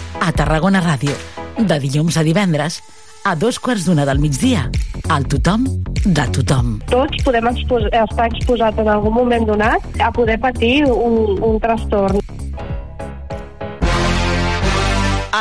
[0.21, 1.15] A Tarragona Ràdio.
[1.57, 2.77] De dilluns a divendres
[3.25, 4.67] a dos quarts d'una del migdia.
[5.09, 5.65] Al tothom
[6.05, 6.75] de tothom.
[6.91, 12.21] Tots podem expos estar exposats en algun moment donat a poder patir un, un trastorn.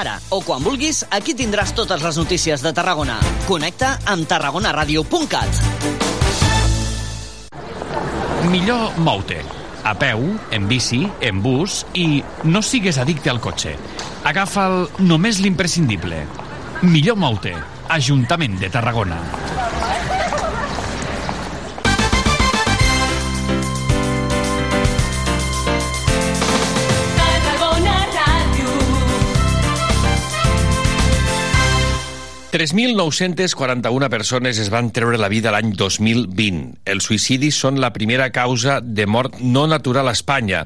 [0.01, 3.19] Ara, o quan vulguis, aquí tindràs totes les notícies de Tarragona.
[3.48, 5.65] Connecta amb tarragonaradio.cat.
[8.48, 9.43] Millor mou-te.
[9.85, 13.77] A peu, en bici, en bus i no sigues addicte al cotxe.
[14.29, 16.19] Agafa'l només l'imprescindible.
[16.85, 17.55] Millor mou-te.
[17.97, 19.17] Ajuntament de Tarragona.
[32.51, 36.81] 3.941 persones es van treure la vida l'any 2020.
[36.91, 40.65] Els suïcidis són la primera causa de mort no natural a Espanya.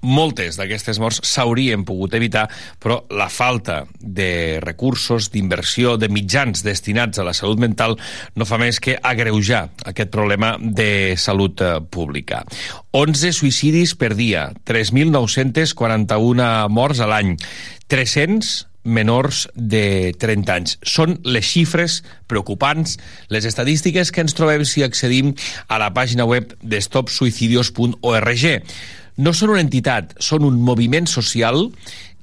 [0.00, 2.46] Moltes d'aquestes morts s'haurien pogut evitar,
[2.80, 7.98] però la falta de recursos, d'inversió, de mitjans destinats a la salut mental
[8.32, 12.46] no fa més que agreujar aquest problema de salut eh, pública.
[12.96, 17.36] 11 suïcidis per dia, 3.941 morts a l'any,
[17.92, 20.78] 300 menors de 30 anys.
[20.86, 22.00] Són les xifres
[22.30, 22.96] preocupants,
[23.28, 25.34] les estadístiques que ens trobem si accedim
[25.68, 28.46] a la pàgina web de stopsuicidios.org.
[29.16, 31.70] No són una entitat, són un moviment social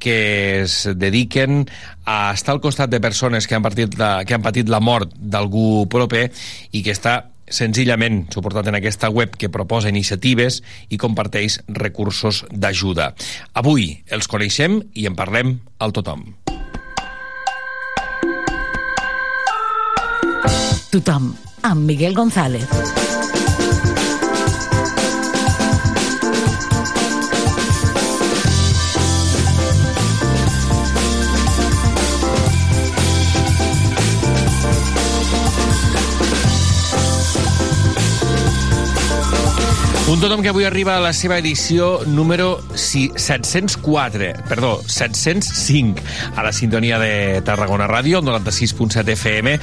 [0.03, 1.63] que es dediquen
[2.05, 5.13] a estar al costat de persones que han, patit la, que han patit la mort
[5.15, 6.27] d'algú proper
[6.75, 13.13] i que està senzillament suportat en aquesta web que proposa iniciatives i comparteix recursos d'ajuda.
[13.53, 16.42] Avui els coneixem i en parlem al tothom.
[20.93, 21.33] Tothom,
[21.65, 23.12] amb Miguel González.
[40.13, 46.03] Un tothom que avui arriba a la seva edició número 704, perdó, 705,
[46.35, 49.55] a la sintonia de Tarragona Ràdio, 96.7 FM.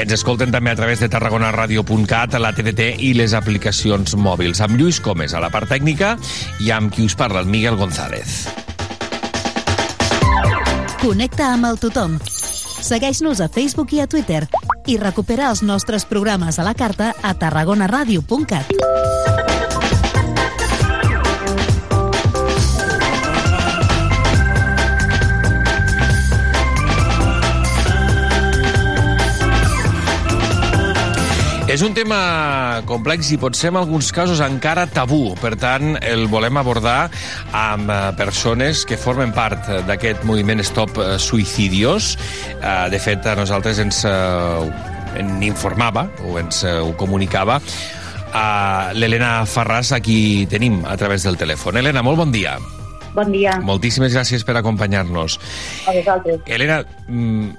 [0.00, 4.64] Ens escolten també a través de tarragonaradio.cat, a la TDT i les aplicacions mòbils.
[4.64, 6.14] Amb Lluís Comes a la part tècnica
[6.64, 8.48] i amb qui us parla, el Miguel González.
[11.04, 12.16] Connecta amb el tothom.
[12.24, 14.46] Segueix-nos a Facebook i a Twitter
[14.88, 19.57] i recupera els nostres programes a la carta a tarragonaradio.cat.
[31.68, 35.34] És un tema complex i potser en alguns casos encara tabú.
[35.36, 37.10] Per tant, el volem abordar
[37.52, 42.14] amb eh, persones que formen part d'aquest moviment Stop eh, Suicidios.
[42.56, 47.60] Eh, De fet, a nosaltres ens en informava o ens ho comunicava
[48.32, 48.48] a
[48.96, 51.76] l'Helena Ferràs, a qui tenim a través del telèfon.
[51.76, 52.56] Helena, molt bon dia.
[53.12, 53.58] Bon dia.
[53.60, 55.36] Moltíssimes gràcies per acompanyar-nos.
[55.84, 56.40] A vosaltres.
[56.48, 57.50] Helena, mm,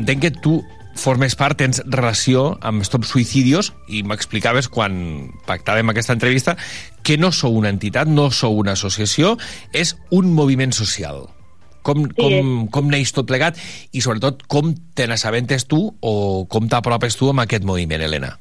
[0.00, 0.62] entenc que tu
[0.94, 6.56] formes part, tens relació amb Stop Suicidios i m'explicaves quan pactàvem aquesta entrevista
[7.02, 9.36] que no sou una entitat, no sou una associació,
[9.72, 11.26] és un moviment social.
[11.82, 12.14] Com, Sí.
[12.14, 13.58] com, com neix tot plegat
[13.90, 18.36] i sobretot com te n'assabentes tu o com t'apropes tu amb aquest moviment, Helena?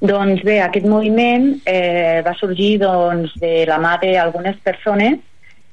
[0.00, 5.18] Doncs bé, aquest moviment eh, va sorgir doncs, de la mà d'algunes persones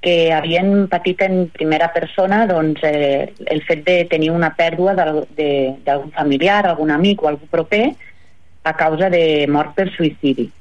[0.05, 6.11] que havien patit en primera persona doncs, eh, el fet de tenir una pèrdua d'algun
[6.13, 7.87] familiar, algun amic o algú proper
[8.65, 10.51] a causa de mort per suïcidi.